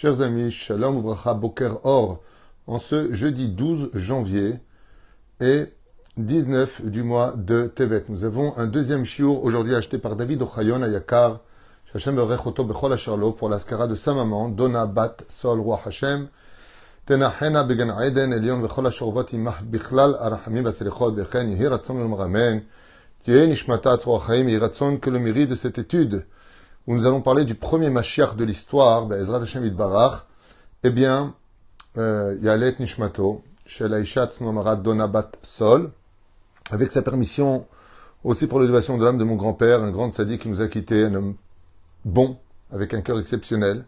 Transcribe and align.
Chers 0.00 0.20
amis, 0.20 0.52
Shalom 0.52 0.98
Uvracha 0.98 1.34
Boker 1.34 1.80
Or, 1.82 2.20
en 2.68 2.78
ce 2.78 3.12
jeudi 3.12 3.48
12 3.48 3.90
janvier 3.94 4.60
et 5.40 5.64
19 6.16 6.84
du 6.84 7.02
mois 7.02 7.34
de 7.36 7.66
Tevet. 7.66 8.04
Nous 8.08 8.22
avons 8.22 8.56
un 8.56 8.68
deuxième 8.68 9.04
shiur 9.04 9.42
aujourd'hui 9.42 9.74
acheté 9.74 9.98
par 9.98 10.14
David 10.14 10.42
Ochayon 10.42 10.82
à 10.82 10.86
Yakar, 10.86 11.40
Hashem 11.92 12.14
Berechoto 12.14 12.62
Bechol 12.62 12.92
Asharlo 12.92 13.32
pour 13.32 13.48
l'ascara 13.48 13.88
de 13.88 13.96
sa 13.96 14.14
maman, 14.14 14.50
Dona 14.50 14.86
Bat 14.86 15.16
Sol 15.26 15.58
Roi 15.58 15.80
Hashem, 15.84 16.28
Tenachena 17.04 17.64
Began 17.64 18.00
Eden 18.00 18.32
Elion 18.32 18.60
Bechol 18.60 18.86
Asharvot 18.86 19.26
Imah 19.32 19.56
Bichlal 19.64 20.16
Arachamim 20.20 20.62
Baselichot 20.62 21.10
Bechen 21.10 21.50
Yehi 21.50 21.66
Ratzon 21.66 21.98
Le 21.98 22.06
Maramen, 22.06 22.62
Tieh 23.24 23.52
que 23.52 25.10
le 25.10 25.18
mérite 25.18 25.50
de 25.50 25.54
cette 25.56 25.78
étude 25.78 26.24
où 26.88 26.94
nous 26.94 27.04
allons 27.04 27.20
parler 27.20 27.44
du 27.44 27.54
premier 27.54 27.90
Mashiach 27.90 28.34
de 28.34 28.44
l'histoire, 28.44 29.12
Ezrat 29.12 29.42
Hashem 29.42 29.68
Barach, 29.68 30.24
eh 30.82 30.88
bien, 30.88 31.34
euh, 31.98 32.34
Yalet 32.40 32.76
Nishmato, 32.80 33.42
chez 33.66 33.86
Laïchat 33.88 34.30
Donabat 34.82 35.32
Sol, 35.42 35.90
avec 36.70 36.90
sa 36.90 37.02
permission 37.02 37.66
aussi 38.24 38.46
pour 38.46 38.58
l'élévation 38.58 38.96
de 38.96 39.04
l'âme 39.04 39.18
de 39.18 39.24
mon 39.24 39.36
grand-père, 39.36 39.82
un 39.82 39.90
grand 39.90 40.14
sadique 40.14 40.42
qui 40.42 40.48
nous 40.48 40.62
a 40.62 40.68
quittés, 40.68 41.04
un 41.04 41.14
homme 41.14 41.34
bon, 42.06 42.38
avec 42.72 42.94
un 42.94 43.02
cœur 43.02 43.20
exceptionnel. 43.20 43.84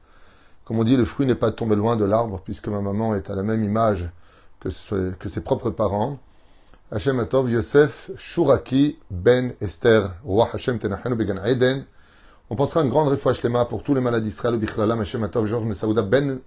Comme 0.67 0.79
on 0.79 0.85
dit, 0.85 0.99
le 0.99 1.07
fruit 1.07 1.25
n'est 1.25 1.35
pas 1.35 1.53
tombé 1.53 1.77
loin 1.77 1.97
de 1.97 2.05
l'arbre, 2.05 2.43
puisque 2.45 2.69
ma 2.69 2.83
maman 2.83 3.15
est 3.15 3.31
à 3.31 3.35
la 3.35 3.43
même 3.43 3.65
image 3.65 4.11
que, 4.61 4.69
ses 4.69 5.41
propres 5.41 5.71
parents. 5.71 6.19
Hashem 6.93 7.19
Atov 7.19 7.51
Yosef 7.51 8.11
Shuraki 8.19 8.99
Ben 9.11 9.55
Esther, 9.63 10.13
roi 10.23 10.51
Hashem 10.53 10.79
Tenachenu 10.79 11.15
Began 11.15 11.43
Eden, 11.47 11.87
on 12.51 12.57
pensera 12.57 12.83
une 12.83 12.91
grande 12.91 13.09
réfoua 13.09 13.33
shlema 13.33 13.65
pour 13.65 13.85
tous 13.85 13.95
les 13.95 14.01
malades 14.01 14.25
d'Israël, 14.25 14.57
Bichlala, 14.57 14.97
Hashem 15.01 15.23
Atov, 15.23 15.47
Georges 15.47 15.67
Mesaouda 15.67 16.03
Ben, 16.03 16.41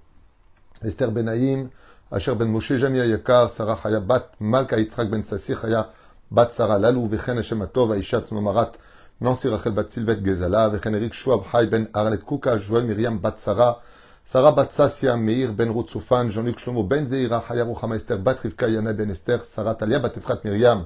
Esther 0.84 1.12
Ben 1.12 1.30
Haïm, 1.30 1.70
Asher 2.12 2.36
Ben 2.36 2.50
Moshe, 2.50 2.73
Jamia 2.78 3.06
Yakar, 3.06 3.50
Sarah 3.50 3.80
Chaya 3.82 4.02
Bat, 4.02 4.34
Malka 4.42 4.78
Yitzhak 4.78 5.09
Ben 5.09 5.24
Sassir, 5.24 5.62
Chaya 5.62 5.88
Bat 6.30 6.52
Sarah 6.52 6.78
Lalou, 6.78 7.08
Vechen 7.08 7.38
Hashem 7.38 7.62
Atov, 7.62 7.94
Aishat 7.94 8.34
Nomarat, 8.34 8.74
Nancy 9.22 9.48
Rachel 9.48 9.72
Bat 9.72 9.92
Silvet 9.92 10.22
Gezala, 10.22 10.70
Vechen 10.70 10.94
Eric 10.94 11.14
Schwab 11.14 11.46
Hay 11.54 11.68
Ben 11.68 11.88
Arlet 11.94 12.26
Kuka, 12.26 12.59
Joël 12.59 12.84
Miriam 12.84 13.18
Bat 13.18 13.40
Sarah, 13.40 13.80
Sarah 14.26 14.52
Bat 14.52 14.74
Sassia, 14.74 15.16
Meir 15.16 15.54
Ben 15.54 15.70
Rutzufan, 15.70 16.30
Jean-Luc 16.31 16.59
Shlomo 16.59 16.84
Ben 16.84 17.08
Zeira, 17.08 17.42
Chaya 17.48 17.64
Ruchama 17.64 17.96
Esther, 17.96 18.18
Bat 18.18 18.40
Rivka 18.44 18.68
Yana 18.68 18.92
Ben 18.92 19.09
Esther, 19.09 19.40
Sarah 19.46 19.76
Talia 19.76 20.00
Bat 20.00 20.18
Efrat 20.18 20.44
Miriam, 20.44 20.86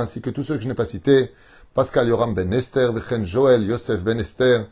ainsi 0.00 0.20
que 0.20 0.30
tous 0.30 0.42
ceux 0.42 0.56
que 0.56 0.62
je 0.62 0.66
n'ai 0.66 0.74
pas 0.74 0.84
cités, 0.84 1.30
Pascal 1.74 2.08
Yoram 2.08 2.34
Ben 2.34 2.52
Esther, 2.52 2.92
Vechen 2.92 3.24
Joël 3.24 3.62
Yosef 3.62 4.00
Ben 4.02 4.18
Esther, 4.18 4.66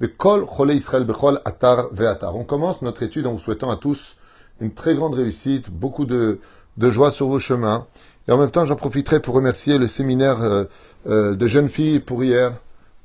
Bekol 0.00 0.44
Chole 0.44 0.74
Israël 0.74 1.04
Bechol 1.04 1.40
Atar 1.46 1.88
Ve'atar. 1.92 2.36
On 2.36 2.44
commence 2.44 2.82
notre 2.82 3.02
étude 3.02 3.26
en 3.26 3.32
vous 3.32 3.38
souhaitant 3.38 3.70
à 3.70 3.76
tous 3.76 4.16
une 4.60 4.74
très 4.74 4.94
grande 4.94 5.14
réussite, 5.14 5.70
beaucoup 5.70 6.04
de, 6.04 6.40
de 6.76 6.90
joie 6.90 7.10
sur 7.10 7.28
vos 7.28 7.38
chemins. 7.38 7.86
Et 8.28 8.32
en 8.32 8.36
même 8.36 8.50
temps, 8.50 8.66
j'en 8.66 8.76
profiterai 8.76 9.20
pour 9.20 9.34
remercier 9.34 9.78
le 9.78 9.88
séminaire 9.88 10.42
euh, 10.42 10.64
euh, 11.06 11.34
de 11.34 11.48
jeunes 11.48 11.70
filles 11.70 12.00
pour 12.00 12.22
hier, 12.22 12.52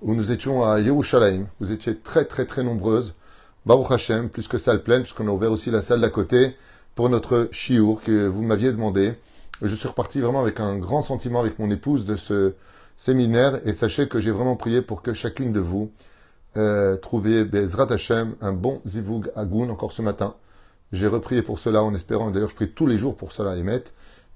où 0.02 0.14
nous 0.14 0.31
étions 0.31 0.70
à 0.70 0.81
Yerushalayim. 0.81 1.47
Vous 1.62 1.72
étiez 1.72 1.95
très 1.95 2.25
très 2.25 2.45
très 2.45 2.64
nombreuses. 2.64 3.14
Baruch 3.66 3.92
Hashem, 3.92 4.28
plus 4.28 4.50
que 4.50 4.58
salle 4.58 4.84
pleine, 4.84 5.03
puisqu'on 5.03 5.28
a 5.30 5.31
ouvert 5.31 5.53
aussi 5.53 5.72
la 5.72 5.81
salle 5.81 6.02
d'à 6.02 6.09
côté 6.09 6.58
pour 7.00 7.08
notre 7.08 7.47
chiour 7.53 8.02
que 8.03 8.28
vous 8.28 8.42
m'aviez 8.42 8.73
demandé. 8.73 9.14
Je 9.61 9.73
suis 9.73 9.88
reparti 9.88 10.19
vraiment 10.19 10.42
avec 10.42 10.59
un 10.59 10.78
grand 10.78 11.02
sentiment 11.02 11.39
avec 11.39 11.58
mon 11.58 11.72
épouse 11.72 12.03
de 12.06 12.17
ce 12.17 12.56
séminaire 12.97 13.66
et 13.66 13.72
sachez 13.72 14.09
que 14.09 14.19
j'ai 14.19 14.31
vraiment 14.31 14.58
prié 14.58 14.81
pour 14.81 15.02
que 15.02 15.14
chacune 15.14 15.53
de 15.53 15.61
vous 15.61 15.94
euh, 16.57 16.97
trouviez 16.97 17.46
Bezrat 17.46 17.90
Hashem 17.90 18.35
un 18.41 18.51
bon 18.51 18.81
zivug 18.85 19.31
agoun 19.38 19.72
encore 19.72 19.94
ce 19.94 20.01
matin. 20.01 20.35
J'ai 20.91 21.07
reprié 21.07 21.41
pour 21.41 21.59
cela 21.59 21.84
en 21.84 21.96
espérant, 21.96 22.31
d'ailleurs 22.31 22.50
je 22.50 22.56
prie 22.56 22.69
tous 22.69 22.85
les 22.85 22.97
jours 22.97 23.16
pour 23.16 23.31
cela, 23.31 23.56
Emet, 23.56 23.85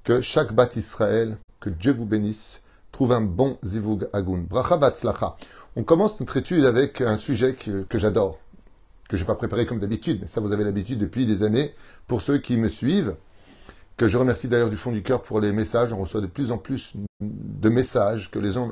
que 0.06 0.22
chaque 0.22 0.54
bat 0.54 0.70
Israël, 0.78 1.36
que 1.60 1.70
Dieu 1.70 1.92
vous 1.92 2.06
bénisse, 2.06 2.62
trouve 2.94 3.12
un 3.12 3.20
bon 3.20 3.58
zivug 3.66 4.08
agoun. 4.14 4.46
Bracha 4.46 4.78
batzlacha. 4.78 5.36
On 5.76 5.84
commence 5.84 6.18
notre 6.22 6.38
étude 6.38 6.64
avec 6.64 7.02
un 7.02 7.18
sujet 7.18 7.56
que 7.56 8.00
j'adore 8.00 8.40
que 9.10 9.18
je 9.18 9.24
n'ai 9.24 9.28
pas 9.28 9.36
préparé 9.36 9.66
comme 9.66 9.80
d'habitude, 9.80 10.20
mais 10.22 10.28
ça 10.28 10.42
vous 10.42 10.54
avez 10.54 10.64
l'habitude 10.64 11.00
depuis 11.00 11.26
des 11.26 11.44
années, 11.44 11.74
pour 12.08 12.22
ceux 12.22 12.38
qui 12.38 12.58
me 12.58 12.70
suivent, 12.70 13.16
que 13.98 14.08
je 14.08 14.18
remercie 14.18 14.48
d'ailleurs 14.48 14.70
du 14.70 14.78
fond 14.78 14.92
du 14.92 15.04
cœur 15.04 15.22
pour 15.22 15.40
les 15.40 15.52
messages. 15.52 15.94
On 15.94 15.98
reçoit 15.98 16.22
de 16.22 16.28
plus 16.28 16.52
en 16.52 16.58
plus 16.58 16.94
de 17.22 17.70
messages 17.70 18.32
que 18.32 18.40
les 18.40 18.52
gens, 18.52 18.72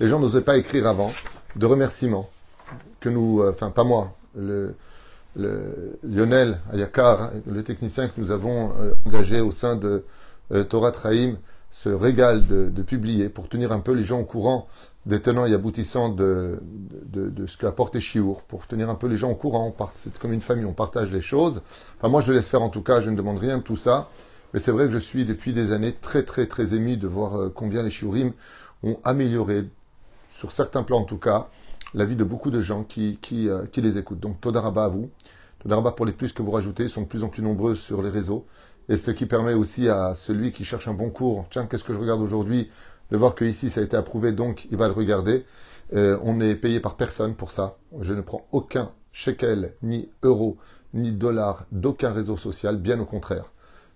n'osaient 0.00 0.42
pas 0.42 0.56
écrire 0.56 0.86
avant, 0.86 1.12
de 1.56 1.66
remerciements, 1.66 2.30
que 3.00 3.08
nous, 3.08 3.40
euh, 3.40 3.50
enfin 3.50 3.70
pas 3.70 3.84
moi, 3.84 4.14
le, 4.36 4.74
Lionel 5.34 6.60
Ayakar, 6.72 7.30
le 7.46 7.62
technicien 7.62 8.08
que 8.08 8.20
nous 8.20 8.30
avons 8.30 8.72
euh, 8.78 8.94
engagé 9.06 9.40
au 9.40 9.50
sein 9.50 9.76
de 9.76 10.04
euh, 10.52 10.62
Torah 10.64 10.92
Traim, 10.92 11.36
se 11.72 11.88
régale 11.88 12.46
de, 12.46 12.82
publier 12.82 13.30
pour 13.30 13.48
tenir 13.48 13.72
un 13.72 13.80
peu 13.80 13.92
les 13.92 14.04
gens 14.04 14.20
au 14.20 14.24
courant 14.24 14.68
des 15.04 15.20
tenants 15.20 15.46
et 15.46 15.52
aboutissants 15.52 16.10
de, 16.10 16.60
de, 16.62 17.28
de 17.28 17.46
ce 17.46 17.56
qu'a 17.56 17.72
porté 17.72 18.00
Chiour, 18.00 18.42
pour 18.42 18.66
tenir 18.66 18.88
un 18.88 18.94
peu 18.94 19.08
les 19.08 19.16
gens 19.16 19.30
au 19.30 19.34
courant. 19.34 19.74
C'est 19.94 20.16
comme 20.18 20.32
une 20.32 20.40
famille, 20.40 20.64
on 20.64 20.72
partage 20.72 21.10
les 21.10 21.20
choses. 21.20 21.62
Enfin, 21.98 22.08
moi, 22.08 22.20
je 22.20 22.28
le 22.28 22.36
laisse 22.36 22.46
faire 22.46 22.62
en 22.62 22.68
tout 22.68 22.82
cas, 22.82 23.00
je 23.00 23.10
ne 23.10 23.16
demande 23.16 23.38
rien 23.38 23.58
de 23.58 23.62
tout 23.62 23.76
ça. 23.76 24.08
Mais 24.54 24.60
c'est 24.60 24.70
vrai 24.70 24.86
que 24.86 24.92
je 24.92 24.98
suis 24.98 25.24
depuis 25.24 25.52
des 25.52 25.72
années 25.72 25.92
très, 25.92 26.22
très, 26.24 26.46
très 26.46 26.74
ému 26.74 26.96
de 26.96 27.08
voir 27.08 27.36
euh, 27.36 27.52
combien 27.52 27.82
les 27.82 27.90
Shiurim 27.90 28.32
ont 28.82 28.98
amélioré, 29.02 29.64
sur 30.30 30.52
certains 30.52 30.82
plans 30.82 30.98
en 30.98 31.04
tout 31.04 31.18
cas, 31.18 31.48
la 31.94 32.04
vie 32.04 32.16
de 32.16 32.24
beaucoup 32.24 32.50
de 32.50 32.60
gens 32.62 32.84
qui, 32.84 33.18
qui, 33.22 33.48
euh, 33.48 33.64
qui 33.70 33.80
les 33.80 33.98
écoutent. 33.98 34.20
Donc, 34.20 34.40
Todaraba 34.40 34.84
à 34.84 34.88
vous. 34.88 35.10
Todaraba 35.62 35.92
pour 35.92 36.06
les 36.06 36.12
plus 36.12 36.32
que 36.32 36.42
vous 36.42 36.50
rajoutez, 36.50 36.84
ils 36.84 36.90
sont 36.90 37.02
de 37.02 37.06
plus 37.06 37.22
en 37.24 37.28
plus 37.28 37.42
nombreux 37.42 37.74
sur 37.76 38.02
les 38.02 38.10
réseaux. 38.10 38.46
Et 38.88 38.96
ce 38.96 39.10
qui 39.10 39.26
permet 39.26 39.54
aussi 39.54 39.88
à 39.88 40.12
celui 40.14 40.52
qui 40.52 40.64
cherche 40.64 40.88
un 40.88 40.94
bon 40.94 41.10
cours, 41.10 41.46
tiens, 41.50 41.66
qu'est-ce 41.66 41.84
que 41.84 41.94
je 41.94 41.98
regarde 41.98 42.20
aujourd'hui? 42.20 42.68
De 43.12 43.18
voir 43.18 43.34
que 43.34 43.44
ici 43.44 43.68
ça 43.68 43.80
a 43.80 43.84
été 43.84 43.96
approuvé, 43.96 44.32
donc 44.32 44.66
il 44.70 44.78
va 44.78 44.88
le 44.88 44.94
regarder. 44.94 45.44
Euh, 45.92 46.18
on 46.22 46.36
n'est 46.36 46.54
payé 46.54 46.80
par 46.80 46.96
personne 46.96 47.34
pour 47.34 47.52
ça. 47.52 47.76
Je 48.00 48.14
ne 48.14 48.22
prends 48.22 48.46
aucun 48.52 48.90
shekel, 49.12 49.74
ni 49.82 50.08
euro, 50.22 50.56
ni 50.94 51.12
dollar 51.12 51.66
d'aucun 51.72 52.10
réseau 52.10 52.38
social, 52.38 52.78
bien 52.78 52.98
au 52.98 53.04
contraire. 53.04 53.52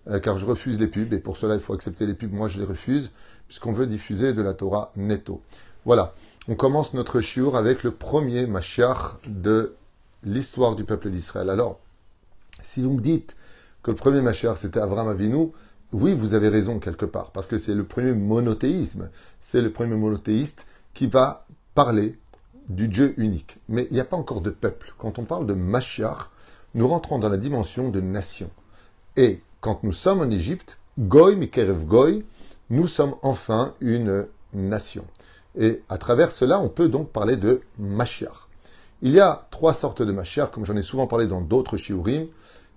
Euh, 0.09 0.21
car 0.21 0.37
je 0.37 0.44
refuse 0.44 0.78
les 0.78 0.87
pubs, 0.87 1.15
et 1.15 1.19
pour 1.19 1.38
cela 1.38 1.54
il 1.54 1.62
faut 1.62 1.72
accepter 1.72 2.04
les 2.04 2.12
pubs, 2.12 2.31
moi 2.31 2.49
je 2.49 2.59
les 2.59 2.66
refuse, 2.66 3.10
puisqu'on 3.49 3.72
veut 3.72 3.87
diffuser 3.87 4.34
de 4.34 4.43
la 4.43 4.53
Torah 4.53 4.93
netto. 4.97 5.41
Voilà, 5.87 6.12
on 6.47 6.54
commence 6.54 6.93
notre 6.93 7.22
shiur 7.22 7.56
avec 7.56 7.84
le 7.84 7.93
premier 7.93 8.47
Mashiach 8.47 9.19
de 9.27 9.77
l'histoire 10.25 10.77
du 10.77 10.84
peuple 10.84 11.09
d'Israël. 11.09 11.48
Alors, 11.48 11.81
si 12.60 12.83
vous 12.83 12.93
me 12.93 13.00
dites 13.00 13.34
que 13.83 13.93
le 13.93 13.97
premier 13.97 14.21
Mashiach 14.21 14.59
c'était 14.59 14.81
Avram 14.81 15.09
Avinu, 15.09 15.53
oui, 15.92 16.14
vous 16.14 16.34
avez 16.34 16.48
raison 16.48 16.78
quelque 16.78 17.04
part, 17.04 17.30
parce 17.30 17.47
que 17.47 17.58
c'est 17.58 17.74
le 17.74 17.84
premier 17.84 18.12
monothéisme. 18.12 19.10
C'est 19.41 19.62
le 19.62 19.72
premier 19.72 19.97
monothéiste 19.97 20.66
qui 20.94 21.06
va 21.06 21.47
parler 21.74 22.19
du 22.69 22.88
Dieu 22.88 23.14
unique. 23.19 23.58
Mais 23.69 23.86
il 23.91 23.94
n'y 23.94 24.00
a 24.00 24.04
pas 24.04 24.16
encore 24.16 24.41
de 24.41 24.50
peuple. 24.50 24.94
Quand 24.98 25.19
on 25.19 25.24
parle 25.24 25.47
de 25.47 25.54
Mashiach, 25.54 26.30
nous 26.74 26.88
rentrons 26.88 27.19
dans 27.19 27.28
la 27.28 27.36
dimension 27.36 27.91
de 27.91 28.00
nation. 28.00 28.50
Et 29.16 29.41
quand 29.60 29.82
nous 29.84 29.92
sommes 29.92 30.20
en 30.20 30.30
Égypte, 30.30 30.78
Goy 30.98 31.36
Mikerev 31.36 31.84
Goy, 31.84 32.24
nous 32.70 32.88
sommes 32.88 33.14
enfin 33.22 33.74
une 33.80 34.26
nation. 34.53 35.04
Et 35.56 35.82
à 35.88 35.98
travers 35.98 36.32
cela, 36.32 36.60
on 36.60 36.68
peut 36.68 36.88
donc 36.88 37.10
parler 37.10 37.36
de 37.36 37.62
Mashiach. 37.78 38.48
Il 39.03 39.12
y 39.12 39.20
a 39.20 39.47
trois 39.50 39.72
sortes 39.72 40.03
de 40.03 40.12
Mashiach, 40.12 40.50
comme 40.50 40.66
j'en 40.66 40.76
ai 40.76 40.82
souvent 40.82 41.06
parlé 41.06 41.26
dans 41.26 41.41
d'autres 41.41 41.76
shiurim. 41.76 42.26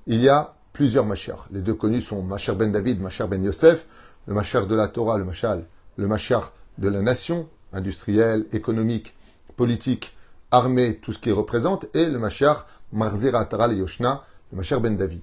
Il 0.05 0.21
y 0.21 0.29
a 0.29 0.53
plusieurs 0.73 1.05
Mashiach. 1.05 1.47
Les 1.51 1.61
deux 1.61 1.73
connus 1.73 2.01
sont 2.01 2.21
Machar 2.21 2.55
ben 2.55 2.71
David, 2.71 3.01
Machar 3.01 3.27
ben 3.27 3.43
Yosef, 3.43 3.85
le 4.27 4.33
Machar 4.33 4.67
de 4.67 4.75
la 4.75 4.87
Torah, 4.87 5.17
le 5.17 5.25
Machal, 5.25 5.65
le 5.97 6.07
Machar 6.07 6.53
de 6.77 6.89
la 6.89 7.01
nation, 7.01 7.47
industrielle, 7.73 8.45
économique, 8.53 9.15
politique, 9.57 10.15
armée, 10.51 10.97
tout 11.01 11.13
ce 11.13 11.19
qui 11.19 11.31
représente, 11.31 11.85
et 11.93 12.05
le 12.05 12.19
Machar 12.19 12.67
Marzera 12.91 13.45
Taral 13.45 13.77
Yoshna, 13.77 14.23
le 14.51 14.57
Machar 14.57 14.81
ben 14.81 14.95
David. 14.95 15.21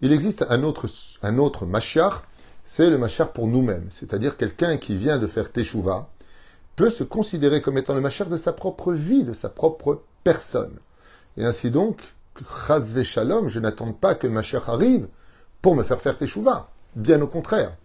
Il 0.00 0.12
existe 0.12 0.44
un 0.48 0.62
autre, 0.64 0.88
un 1.22 1.38
autre 1.38 1.66
Machar, 1.66 2.24
c'est 2.64 2.90
le 2.90 2.98
Machar 2.98 3.32
pour 3.32 3.46
nous-mêmes, 3.46 3.86
c'est-à-dire 3.90 4.36
quelqu'un 4.36 4.76
qui 4.76 4.96
vient 4.96 5.18
de 5.18 5.26
faire 5.26 5.52
Teshuvah, 5.52 6.08
peut 6.76 6.90
se 6.90 7.04
considérer 7.04 7.62
comme 7.62 7.78
étant 7.78 7.94
le 7.94 8.00
Machar 8.00 8.28
de 8.28 8.36
sa 8.36 8.52
propre 8.52 8.92
vie, 8.92 9.24
de 9.24 9.32
sa 9.32 9.48
propre 9.48 10.02
personne. 10.24 10.76
Et 11.36 11.44
ainsi 11.44 11.70
donc, 11.70 12.00
Shalom, 13.04 13.48
je 13.48 13.60
n'attends 13.60 13.92
pas 13.92 14.14
que 14.14 14.26
le 14.26 14.32
Mashiach 14.32 14.68
arrive 14.68 15.06
pour 15.62 15.76
me 15.76 15.82
faire 15.82 16.00
faire 16.00 16.18
Teshuvah. 16.18 16.68
Bien 16.96 17.20
au 17.22 17.26
contraire. 17.26 17.76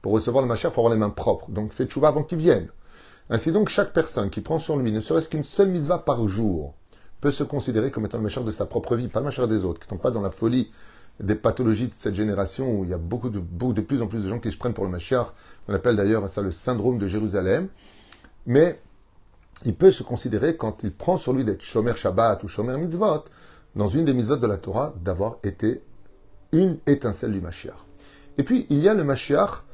Pour 0.00 0.12
recevoir 0.12 0.42
le 0.42 0.48
Mashiach, 0.48 0.70
il 0.70 0.74
faut 0.74 0.80
avoir 0.80 0.94
les 0.94 1.00
mains 1.00 1.10
propres. 1.10 1.50
Donc 1.50 1.72
fais 1.72 1.86
Teshuvah 1.86 2.08
avant 2.08 2.22
qu'il 2.22 2.38
vienne. 2.38 2.68
Ainsi 3.28 3.50
donc, 3.50 3.68
chaque 3.68 3.92
personne 3.92 4.30
qui 4.30 4.40
prend 4.40 4.60
sur 4.60 4.76
lui 4.76 4.92
ne 4.92 5.00
serait-ce 5.00 5.28
qu'une 5.28 5.42
seule 5.42 5.68
mitzvah 5.68 5.98
par 5.98 6.28
jour 6.28 6.74
peut 7.20 7.32
se 7.32 7.42
considérer 7.42 7.90
comme 7.90 8.06
étant 8.06 8.18
le 8.18 8.24
Mashiach 8.24 8.44
de 8.44 8.52
sa 8.52 8.66
propre 8.66 8.94
vie, 8.94 9.08
pas 9.08 9.18
le 9.18 9.26
Mashiach 9.26 9.48
des 9.48 9.64
autres, 9.64 9.80
qui 9.80 9.86
ne 9.92 9.96
sont 9.96 10.02
pas 10.02 10.12
dans 10.12 10.20
la 10.20 10.30
folie 10.30 10.70
des 11.18 11.34
pathologies 11.34 11.88
de 11.88 11.94
cette 11.94 12.14
génération 12.14 12.70
où 12.70 12.84
il 12.84 12.90
y 12.90 12.94
a 12.94 12.98
beaucoup 12.98 13.30
de, 13.30 13.80
plus 13.80 14.02
en 14.02 14.06
plus 14.06 14.22
de 14.22 14.28
gens 14.28 14.38
qui 14.38 14.52
se 14.52 14.56
prennent 14.56 14.74
pour 14.74 14.84
le 14.84 14.90
Mashiach. 14.90 15.28
On 15.66 15.74
appelle 15.74 15.96
d'ailleurs 15.96 16.28
ça 16.28 16.42
le 16.42 16.52
syndrome 16.52 16.98
de 16.98 17.08
Jérusalem. 17.08 17.68
Mais 18.46 18.80
il 19.64 19.74
peut 19.74 19.90
se 19.90 20.04
considérer, 20.04 20.56
quand 20.56 20.84
il 20.84 20.92
prend 20.92 21.16
sur 21.16 21.32
lui 21.32 21.44
d'être 21.44 21.62
Shomer 21.62 21.96
Shabbat 21.96 22.44
ou 22.44 22.48
Shomer 22.48 22.76
Mitzvot, 22.76 23.24
dans 23.76 23.88
une 23.88 24.06
des 24.06 24.14
mitzvot 24.14 24.36
de 24.36 24.46
la 24.46 24.56
Torah, 24.56 24.94
d'avoir 25.02 25.38
été 25.44 25.82
une 26.52 26.78
étincelle 26.86 27.32
du 27.32 27.40
Mashiach. 27.40 27.76
Et 28.38 28.42
puis, 28.42 28.66
il 28.70 28.78
y 28.80 28.88
a 28.88 28.94
le 28.94 29.04
Mashiach 29.04 29.64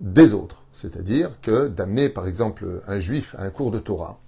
des 0.00 0.32
autres, 0.32 0.64
c'est-à-dire 0.72 1.40
que 1.42 1.66
d'amener, 1.66 2.08
par 2.08 2.26
exemple, 2.26 2.82
un 2.86 3.00
juif 3.00 3.34
à 3.36 3.42
un 3.42 3.50
cours 3.50 3.72
de 3.72 3.80
Torah, 3.80 4.18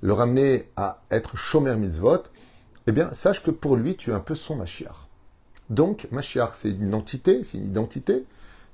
le 0.00 0.12
ramener 0.12 0.68
à 0.76 1.02
être 1.10 1.36
Shomer 1.36 1.76
Mitzvot, 1.76 2.24
eh 2.88 2.92
bien, 2.92 3.12
sache 3.12 3.42
que 3.42 3.52
pour 3.52 3.76
lui, 3.76 3.96
tu 3.96 4.10
es 4.10 4.12
un 4.12 4.20
peu 4.20 4.34
son 4.34 4.56
Mashiach. 4.56 5.08
Donc, 5.70 6.08
Mashiach, 6.10 6.50
c'est 6.54 6.70
une 6.70 6.94
entité, 6.94 7.44
c'est 7.44 7.58
une 7.58 7.66
identité, 7.70 8.24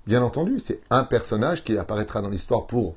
bien 0.06 0.22
entendu, 0.22 0.58
c'est 0.58 0.80
un 0.88 1.04
personnage 1.04 1.62
qui 1.64 1.76
apparaîtra 1.76 2.22
dans 2.22 2.30
l'histoire 2.30 2.66
pour 2.66 2.96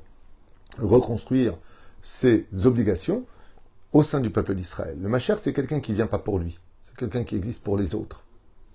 reconstruire 0.78 1.58
ses 2.00 2.46
obligations 2.64 3.26
au 3.92 4.02
sein 4.02 4.20
du 4.20 4.30
peuple 4.30 4.54
d'Israël. 4.54 4.96
Le 5.00 5.10
Mashiach, 5.10 5.38
c'est 5.38 5.52
quelqu'un 5.52 5.80
qui 5.80 5.92
vient 5.92 6.06
pas 6.06 6.18
pour 6.18 6.38
lui, 6.38 6.58
c'est 6.92 6.98
quelqu'un 6.98 7.24
qui 7.24 7.36
existe 7.36 7.62
pour 7.62 7.76
les 7.76 7.94
autres. 7.94 8.24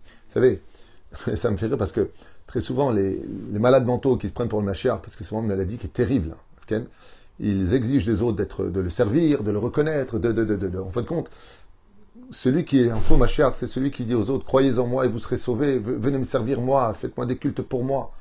Vous 0.05 0.33
savez, 0.33 0.61
ça 1.35 1.51
me 1.51 1.57
fait 1.57 1.67
rire 1.67 1.77
parce 1.77 1.91
que 1.91 2.09
très 2.47 2.61
souvent, 2.61 2.91
les, 2.91 3.21
malades 3.51 3.85
mentaux 3.85 4.17
qui 4.17 4.27
se 4.27 4.33
prennent 4.33 4.49
pour 4.49 4.59
le 4.59 4.65
Mashiach, 4.65 5.01
parce 5.01 5.15
que 5.15 5.23
c'est 5.23 5.31
vraiment 5.31 5.43
une 5.43 5.49
maladie 5.49 5.77
qui 5.77 5.87
est 5.87 5.91
terrible, 5.91 6.35
hein, 6.71 6.83
ils 7.39 7.73
exigent 7.75 8.05
des 8.05 8.21
autres 8.21 8.37
d'être, 8.37 8.65
de 8.65 8.79
le 8.79 8.89
servir, 8.89 9.43
de 9.43 9.51
le 9.51 9.59
reconnaître, 9.59 10.17
de, 10.17 10.31
de, 10.31 10.43
de, 10.43 10.55
de, 10.55 10.79
en 10.79 10.89
fin 10.89 11.01
de 11.01 11.07
compte, 11.07 11.29
celui 12.31 12.65
qui 12.65 12.81
est 12.81 12.89
un 12.89 12.97
faux 12.97 13.17
Mashiach, 13.17 13.53
c'est 13.53 13.67
celui 13.67 13.91
qui 13.91 14.05
dit 14.05 14.15
aux 14.15 14.29
autres, 14.29 14.45
croyez 14.45 14.79
en 14.79 14.87
moi 14.87 15.05
et 15.05 15.07
vous 15.07 15.19
serez 15.19 15.37
sauvés, 15.37 15.79
venez 15.79 16.17
me 16.17 16.25
servir 16.25 16.59
moi, 16.59 16.93
faites-moi 16.93 17.25
des 17.25 17.37
cultes 17.37 17.61
pour 17.61 17.83
moi. 17.83 18.11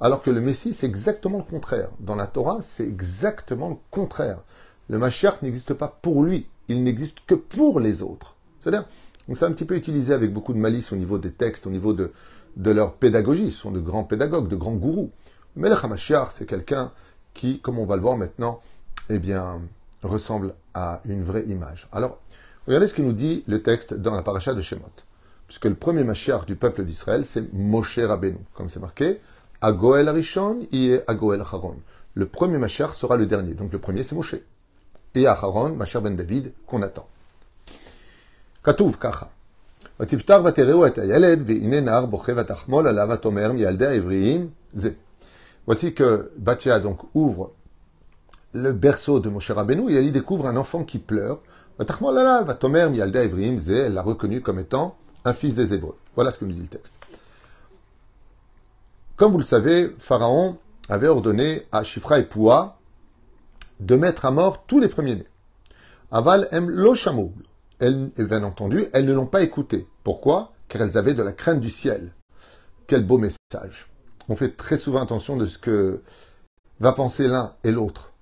Alors 0.00 0.22
que 0.22 0.30
le 0.30 0.40
Messie, 0.40 0.72
c'est 0.72 0.86
exactement 0.86 1.38
le 1.38 1.44
contraire. 1.44 1.90
Dans 1.98 2.14
la 2.14 2.26
Torah, 2.26 2.60
c'est 2.62 2.86
exactement 2.86 3.68
le 3.68 3.76
contraire. 3.90 4.44
Le 4.88 4.98
Mashiach 4.98 5.42
n'existe 5.42 5.74
pas 5.74 5.88
pour 5.88 6.22
lui, 6.22 6.46
il 6.68 6.82
n'existe 6.82 7.18
que 7.26 7.34
pour 7.34 7.80
les 7.80 8.02
autres. 8.02 8.36
C'est-à-dire, 8.60 8.86
on 9.30 9.36
s'est 9.36 9.44
un 9.44 9.52
petit 9.52 9.64
peu 9.64 9.76
utilisé 9.76 10.12
avec 10.12 10.32
beaucoup 10.32 10.52
de 10.52 10.58
malice 10.58 10.92
au 10.92 10.96
niveau 10.96 11.16
des 11.16 11.30
textes, 11.30 11.66
au 11.66 11.70
niveau 11.70 11.92
de, 11.92 12.10
leur 12.56 12.94
pédagogie. 12.94 13.52
Ce 13.52 13.60
sont 13.60 13.70
de 13.70 13.78
grands 13.78 14.02
pédagogues, 14.02 14.48
de 14.48 14.56
grands 14.56 14.74
gourous. 14.74 15.12
Mais 15.54 15.68
le 15.68 15.76
HaMashiach, 15.76 16.30
c'est 16.32 16.46
quelqu'un 16.46 16.90
qui, 17.32 17.60
comme 17.60 17.78
on 17.78 17.86
va 17.86 17.94
le 17.94 18.02
voir 18.02 18.16
maintenant, 18.16 18.60
eh 19.08 19.20
bien, 19.20 19.60
ressemble 20.02 20.54
à 20.74 21.00
une 21.04 21.22
vraie 21.22 21.44
image. 21.46 21.88
Alors, 21.92 22.18
regardez 22.66 22.88
ce 22.88 22.94
que 22.94 23.02
nous 23.02 23.12
dit 23.12 23.44
le 23.46 23.62
texte 23.62 23.94
dans 23.94 24.16
la 24.16 24.22
paracha 24.22 24.52
de 24.52 24.62
Shemot. 24.62 24.82
Puisque 25.46 25.66
le 25.66 25.74
premier 25.76 26.02
Mashiach 26.02 26.44
du 26.44 26.56
peuple 26.56 26.84
d'Israël, 26.84 27.24
c'est 27.24 27.52
Moshe 27.52 28.00
Rabbeinu, 28.00 28.38
comme 28.54 28.68
c'est 28.68 28.80
marqué. 28.80 29.20
Agoel 29.60 30.08
Arishon 30.08 30.66
et 30.72 31.00
Agoel 31.06 31.40
Haron. 31.40 31.76
Le 32.14 32.26
premier 32.26 32.58
Machar 32.58 32.94
sera 32.94 33.16
le 33.16 33.26
dernier. 33.26 33.54
Donc 33.54 33.72
le 33.72 33.78
premier, 33.78 34.02
c'est 34.02 34.16
Moshe. 34.16 34.34
Et 35.14 35.26
Aharon, 35.26 35.74
Machar 35.74 36.02
ben 36.02 36.16
David, 36.16 36.52
qu'on 36.66 36.82
attend. 36.82 37.06
Katouv 38.63 38.97
kacha. 38.97 39.25
ותפתח 39.99 40.39
ותראו 40.45 40.87
את 40.87 40.97
הילד, 40.97 41.43
והנה 41.45 41.79
נער 41.79 42.05
בוכה 42.05 42.31
ותחמול 42.35 42.87
עליו 42.87 43.09
ותאמר 43.11 43.51
מילדי 43.51 43.85
העבריים 43.85 44.49
זה. 44.73 44.89
Voici 45.67 45.93
que 45.93 46.31
Batia 46.37 46.79
donc 46.79 46.99
ouvre 47.15 47.51
le 48.53 48.71
berceau 48.71 49.19
de 49.19 49.29
Moshe 49.29 49.51
Rabbeinu 49.51 49.89
et 49.89 49.95
elle 49.95 50.05
y 50.05 50.11
découvre 50.11 50.47
un 50.47 50.57
enfant 50.57 50.83
qui 50.83 50.99
pleure. 50.99 51.37
ותחמול 51.79 52.17
עליו 52.17 52.43
ותאמר 52.47 52.89
מילדי 52.89 53.19
העבריים 53.19 53.59
זה, 53.59 53.85
elle 53.85 53.93
l'a 53.93 54.01
reconnu 54.01 54.41
comme 54.41 54.59
étant 54.59 54.95
un 55.23 55.33
fils 55.33 55.55
des 55.55 55.73
Hébreux. 55.73 55.97
Voilà 56.15 56.31
ce 56.31 56.39
que 56.39 56.45
nous 56.45 56.53
dit 56.53 56.61
le 56.61 56.67
texte. 56.67 56.93
Comme 59.15 59.31
vous 59.31 59.37
le 59.37 59.43
savez, 59.43 59.95
Pharaon 59.97 60.57
avait 60.89 61.07
ordonné 61.07 61.65
à 61.71 61.83
Shifra 61.83 62.19
et 62.19 62.23
Poua 62.23 62.77
de 63.79 63.95
mettre 63.95 64.25
à 64.25 64.31
mort 64.31 64.65
tous 64.67 64.79
les 64.79 64.89
premiers-nés. 64.89 65.27
Aval 66.11 66.47
em 66.51 66.67
lo 66.69 66.95
Elles, 67.80 68.10
bien 68.16 68.44
entendu, 68.44 68.84
elles 68.92 69.06
ne 69.06 69.12
l'ont 69.12 69.26
pas 69.26 69.42
écouté. 69.42 69.88
Pourquoi? 70.04 70.52
Car 70.68 70.82
elles 70.82 70.98
avaient 70.98 71.14
de 71.14 71.22
la 71.22 71.32
crainte 71.32 71.60
du 71.60 71.70
ciel. 71.70 72.12
Quel 72.86 73.06
beau 73.06 73.18
message. 73.18 73.88
On 74.28 74.36
fait 74.36 74.56
très 74.56 74.76
souvent 74.76 75.02
attention 75.02 75.36
de 75.36 75.46
ce 75.46 75.58
que 75.58 76.02
va 76.78 76.92
penser 76.92 77.26
l'un 77.26 77.54
et 77.64 77.72
l'autre. 77.72 78.12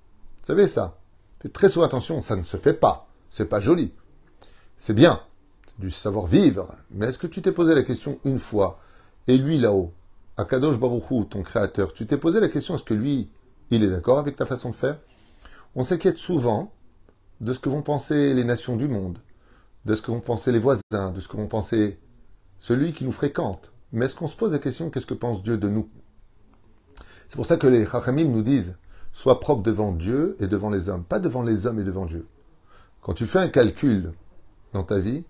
Vous 0.41 0.47
savez 0.47 0.69
ça? 0.69 0.99
Faites 1.41 1.53
très 1.53 1.69
souvent 1.69 1.87
attention, 1.87 2.23
ça 2.23 2.37
ne 2.37 2.45
se 2.45 2.57
fait 2.57 2.73
pas. 2.73 3.09
C'est 3.31 3.49
pas 3.49 3.61
joli. 3.61 3.93
C'est 4.77 4.95
bien. 4.95 5.21
C'est 5.67 5.81
du 5.81 5.91
savoir-vivre. 5.91 6.69
Mais 6.93 7.07
est-ce 7.07 7.19
que 7.19 7.27
tu 7.27 7.43
t'es 7.43 7.53
posé 7.53 7.75
la 7.75 7.83
question 7.83 8.21
une 8.25 8.39
fois? 8.39 8.81
Et 9.27 9.37
lui 9.37 9.59
là-haut, 9.59 9.93
Akadosh 10.37 10.79
Baruchou, 10.79 11.25
ton 11.25 11.43
créateur, 11.43 11.93
tu 11.93 12.07
t'es 12.07 12.17
posé 12.17 12.39
la 12.41 12.49
question 12.49 12.77
est-ce 12.77 12.85
que 12.85 12.95
lui, 12.95 13.29
il 13.71 13.83
est 13.83 13.91
d'accord 13.91 14.21
avec 14.21 14.37
ta 14.37 14.47
façon 14.47 14.71
de 14.71 14.77
faire? 14.77 14.99
On 15.75 15.85
s'inquiète 15.85 16.17
souvent 16.17 16.73
de 17.41 17.53
ce 17.53 17.59
que 17.59 17.69
vont 17.69 17.83
penser 17.83 18.35
les 18.35 18.45
nations 18.45 18.77
du 18.77 18.89
monde, 18.89 19.19
de 19.85 19.95
ce 19.95 20.03
que 20.03 20.11
vont 20.11 20.21
penser 20.21 20.53
les 20.53 20.59
voisins, 20.59 21.13
de 21.15 21.21
ce 21.21 21.29
que 21.29 21.37
vont 21.37 21.47
penser 21.47 21.99
celui 22.59 22.93
qui 22.93 23.05
nous 23.05 23.13
fréquente. 23.13 23.73
Mais 23.93 24.07
est-ce 24.07 24.15
qu'on 24.15 24.29
se 24.29 24.37
pose 24.37 24.53
la 24.53 24.59
question 24.59 24.91
qu'est-ce 24.91 25.07
que 25.07 25.15
pense 25.15 25.43
Dieu 25.43 25.57
de 25.57 25.69
nous? 25.69 25.89
C'est 27.29 27.37
pour 27.37 27.47
ça 27.47 27.57
que 27.57 27.67
les 27.67 27.87
Chachamim 27.87 28.25
nous 28.25 28.43
disent 28.43 28.77
sois 29.13 29.41
propre 29.41 29.63
devant 29.63 29.93
Dieu 29.93 30.37
et 30.41 30.47
devant 30.47 30.71
les 30.71 30.89
hommes, 30.89 31.05
pas 31.05 31.19
devant 31.19 31.43
les 31.43 31.67
hommes 31.67 31.81
et 31.81 31.85
devant 31.85 32.07
Dieu. 32.07 32.27
Quand 33.03 33.15
tu 33.15 33.27
fais 33.27 33.39
un 33.39 33.49
calcul 33.49 34.13
dans 34.73 34.83
ta 34.83 34.99
vie, 34.99 35.25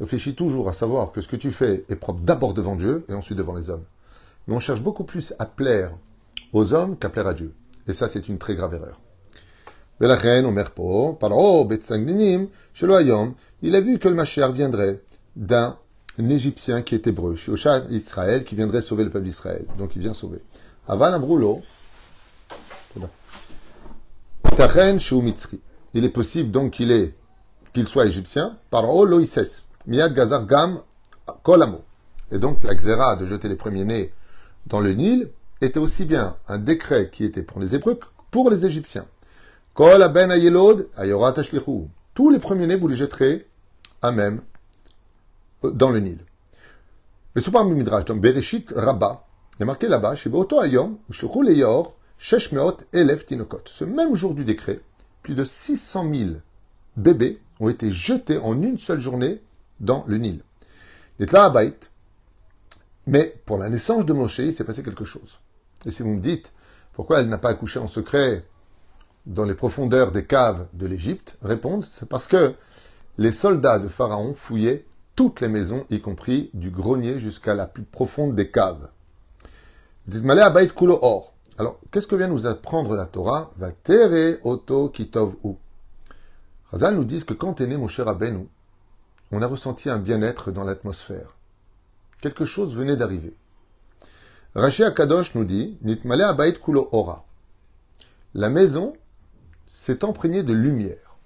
réfléchis 0.00 0.34
toujours 0.34 0.68
à 0.68 0.72
savoir 0.72 1.12
que 1.12 1.20
ce 1.20 1.28
que 1.28 1.36
tu 1.36 1.52
fais 1.52 1.84
est 1.88 1.96
propre 1.96 2.20
d'abord 2.20 2.54
devant 2.54 2.76
Dieu 2.76 3.04
et 3.08 3.14
ensuite 3.14 3.38
devant 3.38 3.54
les 3.54 3.70
hommes 3.70 3.84
mais 4.46 4.56
on 4.56 4.60
cherche 4.60 4.82
beaucoup 4.82 5.04
plus 5.04 5.32
à 5.38 5.46
plaire 5.46 5.92
aux 6.52 6.72
hommes 6.72 6.96
qu'à 6.96 7.08
plaire 7.08 7.28
à 7.28 7.34
Dieu. 7.34 7.54
Et 7.86 7.92
ça, 7.92 8.08
c'est 8.08 8.28
une 8.28 8.38
très 8.38 8.54
grave 8.54 8.74
erreur. 8.74 9.00
Il 13.62 13.74
a 13.76 13.80
vu 13.80 13.98
que 13.98 14.08
le 14.08 14.14
Mashiach 14.14 14.52
viendrait 14.52 15.00
d'un 15.36 15.76
Égyptien 16.18 16.82
qui 16.82 16.94
est 16.94 17.06
hébreu, 17.06 17.36
Shosha 17.36 17.84
Israël, 17.90 18.44
qui 18.44 18.54
viendrait 18.54 18.80
sauver 18.82 19.04
le 19.04 19.10
peuple 19.10 19.26
d'Israël. 19.26 19.66
Donc 19.78 19.96
il 19.96 20.02
vient 20.02 20.14
sauver. 20.14 20.40
Aval 20.88 21.14
Amroulo, 21.14 21.62
il 25.94 26.04
est 26.04 26.08
possible 26.10 26.50
donc 26.50 26.72
qu'il 26.72 27.88
soit 27.88 28.06
égyptien, 28.06 28.56
par 28.70 28.82
Loïses, 29.04 29.62
Miad 29.86 30.14
Gazar 30.14 30.46
Gam 30.46 30.80
Kolamo. 31.42 31.82
Et 32.32 32.38
donc 32.38 32.64
la 32.64 32.74
xéra 32.74 33.16
de 33.16 33.26
jeter 33.26 33.48
les 33.48 33.56
premiers-nés 33.56 34.12
dans 34.66 34.80
le 34.80 34.92
Nil 34.92 35.30
était 35.60 35.78
aussi 35.78 36.04
bien 36.04 36.36
un 36.48 36.58
décret 36.58 37.10
qui 37.12 37.24
était 37.24 37.42
pour 37.42 37.60
les 37.60 37.74
Hébreux 37.74 37.94
que 37.94 38.06
pour 38.30 38.50
les 38.50 38.64
Égyptiens. 38.64 39.06
ben 39.76 40.30
Tous 42.14 42.30
les 42.30 42.38
premiers-nés, 42.38 42.76
vous 42.76 42.88
les 42.88 42.96
jetterez 42.96 43.46
à 44.02 44.12
même 44.12 44.40
euh, 45.64 45.70
dans 45.70 45.90
le 45.90 46.00
Nil. 46.00 46.18
Mais 47.34 47.40
souvent, 47.40 47.64
Midrash, 47.64 48.06
dans 48.06 48.16
Bereshit 48.16 48.72
Rabba, 48.74 49.26
il 49.58 49.62
a 49.62 49.66
marqué 49.66 49.88
là-bas, 49.88 50.14
chez 50.14 50.30
Beoto 50.30 50.60
Ayom, 50.60 50.98
Leyor, 51.42 51.94
Sheshmeot 52.18 52.78
Elef 52.92 53.26
Tinokot. 53.26 53.62
Ce 53.66 53.84
même 53.84 54.14
jour 54.14 54.34
du 54.34 54.44
décret, 54.44 54.80
plus 55.22 55.34
de 55.34 55.44
600 55.44 56.12
000 56.12 56.30
bébés 56.96 57.40
ont 57.60 57.68
été 57.68 57.92
jetés 57.92 58.38
en 58.38 58.60
une 58.60 58.78
seule 58.78 59.00
journée 59.00 59.40
dans 59.80 60.04
le 60.06 60.16
Nil. 60.16 60.42
là 61.18 61.44
Abayt, 61.44 61.76
mais 63.06 63.40
pour 63.46 63.58
la 63.58 63.68
naissance 63.68 64.06
de 64.06 64.12
Moshe, 64.12 64.38
il 64.38 64.54
s'est 64.54 64.64
passé 64.64 64.82
quelque 64.82 65.04
chose. 65.04 65.40
Et 65.84 65.90
si 65.90 66.02
vous 66.02 66.14
me 66.14 66.20
dites 66.20 66.52
pourquoi 66.92 67.20
elle 67.20 67.28
n'a 67.28 67.38
pas 67.38 67.50
accouché 67.50 67.78
en 67.78 67.88
secret 67.88 68.44
dans 69.26 69.44
les 69.44 69.54
profondeurs 69.54 70.12
des 70.12 70.24
caves 70.24 70.66
de 70.74 70.86
l'Égypte, 70.86 71.36
réponse 71.42 71.96
c'est 71.98 72.08
parce 72.08 72.26
que 72.26 72.54
les 73.20 73.32
soldats 73.32 73.78
de 73.78 73.86
Pharaon 73.86 74.34
fouillaient 74.34 74.84
toutes 75.14 75.40
les 75.40 75.48
maisons, 75.48 75.84
y 75.90 76.00
compris 76.00 76.50
du 76.54 76.70
grenier 76.70 77.18
jusqu'à 77.18 77.54
la 77.54 77.66
plus 77.66 77.84
profonde 77.84 78.34
des 78.34 78.50
caves. 78.50 78.88
Alors, 81.58 81.78
qu'est-ce 81.92 82.06
que 82.06 82.16
vient 82.16 82.28
nous 82.28 82.46
apprendre 82.46 82.96
la 82.96 83.06
Torah? 83.06 83.50
Va 83.58 83.70
tere 83.70 84.40
oto 84.42 84.88
kitov 84.88 85.34
ou. 85.44 85.58
Razal 86.72 86.96
nous 86.96 87.04
dit 87.04 87.22
que 87.24 87.34
quand 87.34 87.60
est 87.60 87.66
né 87.66 87.76
Moshe 87.76 88.00
Rabbeinu, 88.00 88.48
on 89.30 89.42
a 89.42 89.46
ressenti 89.46 89.90
un 89.90 89.98
bien-être 89.98 90.50
dans 90.50 90.64
l'atmosphère 90.64 91.36
quelque 92.20 92.44
chose 92.44 92.74
venait 92.74 92.96
d'arriver. 92.96 93.34
Rashi 94.54 94.84
Akadosh 94.84 95.34
nous 95.34 95.44
dit 95.44 95.78
Nitmale 95.82 96.22
abayit 96.22 96.60
kulo. 96.60 96.90
La 98.34 98.50
maison 98.50 98.94
s'est 99.66 100.04
imprégnée 100.04 100.42
de 100.42 100.52
lumière. 100.52 101.16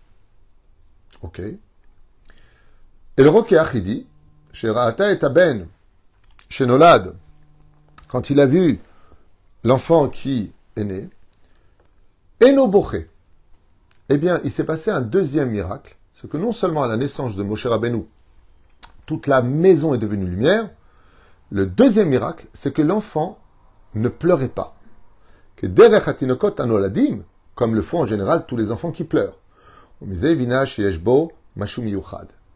Ok. 1.23 1.41
Et 3.17 3.23
le 3.23 3.29
Rokeach, 3.29 3.69
il 3.75 3.83
dit 3.83 4.07
Sheraata 4.53 5.13
et 5.13 5.25
Aben, 5.25 5.69
Shenolad, 6.49 7.15
quand 8.09 8.31
il 8.31 8.41
a 8.41 8.47
vu 8.47 8.81
l'enfant 9.63 10.09
qui 10.09 10.53
est 10.77 10.85
né, 10.85 11.09
Eno 12.43 12.71
Eh 14.09 14.19
bien, 14.19 14.41
il 14.43 14.51
s'est 14.51 14.65
passé 14.65 14.91
un 14.91 15.01
deuxième 15.01 15.51
miracle, 15.51 15.97
c'est 16.13 16.29
que 16.29 16.37
non 16.37 16.53
seulement 16.53 16.83
à 16.83 16.89
la 16.89 16.97
naissance 16.97 17.37
de 17.37 17.45
Moshe 17.45 17.67
Rabbeinu, 17.67 18.05
toute 19.07 19.29
la 19.29 19.43
maison 19.43 19.95
est 19.95 19.99
devenue 19.99 20.27
lumière, 20.27 20.69
le 21.51 21.67
deuxième 21.67 22.09
miracle, 22.09 22.47
c'est 22.53 22.75
que 22.75 22.83
l'enfant 22.83 23.39
ne 23.95 24.09
pleurait 24.09 24.49
pas. 24.49 24.75
Que 25.55 25.69
derech 25.69 26.09
anoladim, 26.59 27.21
comme 27.55 27.77
le 27.77 27.83
font 27.83 28.01
en 28.01 28.07
général 28.07 28.45
tous 28.47 28.57
les 28.57 28.73
enfants 28.73 28.91
qui 28.91 29.05
pleurent. 29.05 29.39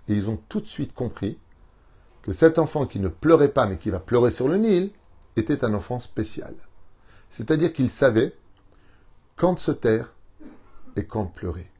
Et 0.09 0.15
ils 0.15 0.29
ont 0.29 0.39
tout 0.49 0.61
de 0.61 0.67
suite 0.67 0.95
compris 0.95 1.39
que 2.23 2.33
cet 2.33 2.59
enfant 2.59 2.87
qui 2.87 2.99
ne 2.99 3.09
pleurait 3.09 3.53
pas 3.53 3.67
mais 3.67 3.79
qui 3.79 3.91
va 3.91 4.01
pleurer 4.01 4.31
sur 4.31 4.49
le 4.49 4.57
Nil 4.57 4.91
était 5.37 5.65
un 5.65 5.75
enfant 5.75 6.01
spécial. 6.01 6.55
C'est-à-dire 7.31 7.73
qu'ils 7.73 7.91
savaient 7.91 8.35
quand 9.37 9.59
se 9.59 9.71
taire 9.71 10.15
et 10.97 11.05
quand 11.05 11.27
pleurer. 11.27 11.71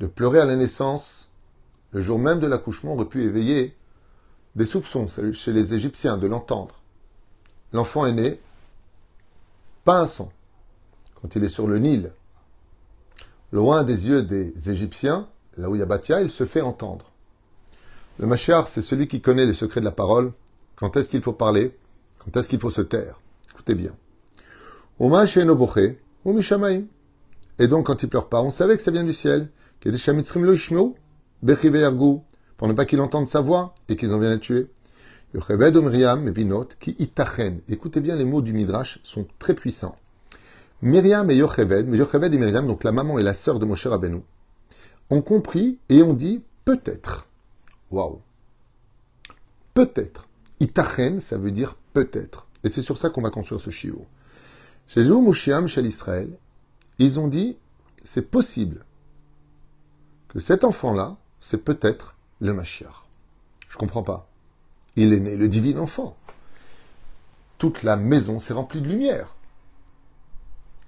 De 0.00 0.06
pleurer 0.06 0.40
à 0.40 0.44
la 0.44 0.56
naissance, 0.56 1.30
le 1.92 2.02
jour 2.02 2.18
même 2.18 2.40
de 2.40 2.46
l'accouchement, 2.46 2.94
aurait 2.94 3.06
pu 3.06 3.22
éveiller 3.22 3.74
des 4.54 4.66
soupçons 4.66 5.06
chez 5.32 5.52
les 5.52 5.74
Égyptiens 5.74 6.18
de 6.18 6.26
l'entendre. 6.26 6.82
L'enfant 7.72 8.06
est 8.06 8.12
né, 8.12 8.40
pas 9.84 10.00
un 10.00 10.06
son. 10.06 10.30
Quand 11.14 11.34
il 11.34 11.44
est 11.44 11.48
sur 11.48 11.66
le 11.66 11.78
Nil, 11.78 12.12
loin 13.52 13.84
des 13.84 14.08
yeux 14.08 14.22
des 14.22 14.70
Égyptiens, 14.70 15.28
là 15.56 15.70
où 15.70 15.74
il 15.74 15.78
y 15.78 15.82
a 15.82 15.86
Batia, 15.86 16.20
il 16.20 16.30
se 16.30 16.44
fait 16.44 16.60
entendre. 16.60 17.12
Le 18.18 18.26
Machiar, 18.26 18.66
c'est 18.66 18.80
celui 18.80 19.08
qui 19.08 19.20
connaît 19.20 19.44
les 19.44 19.52
secrets 19.52 19.80
de 19.80 19.84
la 19.84 19.92
parole, 19.92 20.32
quand 20.74 20.96
est-ce 20.96 21.08
qu'il 21.08 21.20
faut 21.20 21.34
parler, 21.34 21.76
quand 22.18 22.34
est-ce 22.36 22.48
qu'il 22.48 22.58
faut 22.58 22.70
se 22.70 22.80
taire? 22.80 23.20
Écoutez 23.52 23.74
bien. 23.74 23.92
Et 27.58 27.68
donc, 27.68 27.86
quand 27.86 28.02
il 28.02 28.08
pleure 28.08 28.28
pas, 28.30 28.40
on 28.40 28.50
savait 28.50 28.76
que 28.76 28.82
ça 28.82 28.90
vient 28.90 29.04
du 29.04 29.12
ciel. 29.12 29.50
Pour 32.56 32.68
ne 32.68 32.72
pas 32.72 32.86
qu'il 32.86 33.00
entende 33.00 33.28
sa 33.28 33.42
voix 33.42 33.74
et 33.90 33.96
qu'ils 33.96 34.12
en 34.12 34.18
viennent 34.18 34.32
à 34.32 34.38
tuer. 34.38 34.68
Écoutez 37.68 38.00
bien, 38.00 38.16
les 38.16 38.24
mots 38.24 38.40
du 38.40 38.54
Midrash 38.54 38.98
sont 39.02 39.26
très 39.38 39.54
puissants. 39.54 39.96
Myriam 40.80 41.30
et 41.30 41.36
Yocheved, 41.36 41.94
Yocheved 41.94 42.32
et 42.32 42.38
Myriam, 42.38 42.66
donc 42.66 42.82
la 42.82 42.92
maman 42.92 43.18
et 43.18 43.22
la 43.22 43.34
sœur 43.34 43.58
de 43.58 43.66
Moshe 43.66 43.86
Rabbeinu, 43.86 44.22
ont 45.10 45.20
compris 45.20 45.78
et 45.90 46.02
ont 46.02 46.14
dit 46.14 46.42
peut-être. 46.64 47.26
Waouh. 47.90 48.20
Peut-être. 49.74 50.26
Itachen, 50.60 51.20
ça 51.20 51.38
veut 51.38 51.50
dire 51.50 51.76
peut-être. 51.92 52.46
Et 52.64 52.68
c'est 52.68 52.82
sur 52.82 52.98
ça 52.98 53.10
qu'on 53.10 53.22
va 53.22 53.30
construire 53.30 53.60
ce 53.60 53.70
chiot. 53.70 54.06
Chez 54.86 55.04
Moshiam, 55.04 55.68
chez 55.68 55.82
l'Israël, 55.82 56.30
ils 56.98 57.20
ont 57.20 57.28
dit 57.28 57.56
c'est 58.04 58.30
possible 58.30 58.84
que 60.28 60.40
cet 60.40 60.64
enfant-là, 60.64 61.16
c'est 61.40 61.62
peut-être 61.62 62.14
le 62.40 62.52
Mashiach. 62.52 63.04
Je 63.68 63.76
comprends 63.76 64.02
pas. 64.02 64.28
Il 64.94 65.12
est 65.12 65.20
né 65.20 65.36
le 65.36 65.48
divin 65.48 65.78
enfant. 65.78 66.16
Toute 67.58 67.82
la 67.82 67.96
maison 67.96 68.38
s'est 68.38 68.52
remplie 68.52 68.80
de 68.80 68.88
lumière. 68.88 69.34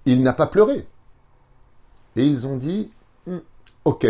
Il 0.05 0.23
n'a 0.23 0.33
pas 0.33 0.47
pleuré. 0.47 0.87
Et 2.17 2.25
ils 2.25 2.47
ont 2.47 2.57
dit, 2.57 2.91
hmm, 3.27 3.39
ok, 3.85 4.07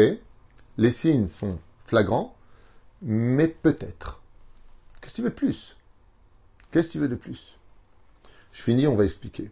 les 0.76 0.90
signes 0.90 1.28
sont 1.28 1.58
flagrants, 1.86 2.36
mais 3.02 3.48
peut-être. 3.48 4.20
Qu'est-ce 5.00 5.12
que 5.12 5.16
tu 5.16 5.22
veux 5.22 5.30
de 5.30 5.34
plus? 5.34 5.76
Qu'est-ce 6.70 6.88
que 6.88 6.92
tu 6.92 6.98
veux 6.98 7.08
de 7.08 7.14
plus? 7.14 7.58
Je 8.52 8.62
finis, 8.62 8.86
on 8.86 8.96
va 8.96 9.04
expliquer. 9.04 9.50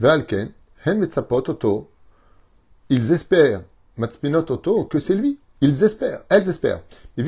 Valken, 0.00 0.52
hen 0.84 1.08
auto. 1.30 1.90
Ils 2.88 3.12
espèrent, 3.12 3.62
matspinot 3.96 4.50
auto, 4.50 4.84
que 4.84 5.00
c'est 5.00 5.14
lui. 5.14 5.38
Ils 5.60 5.84
espèrent, 5.84 6.22
elles 6.28 6.48
espèrent. 6.48 6.80
Est 7.16 7.22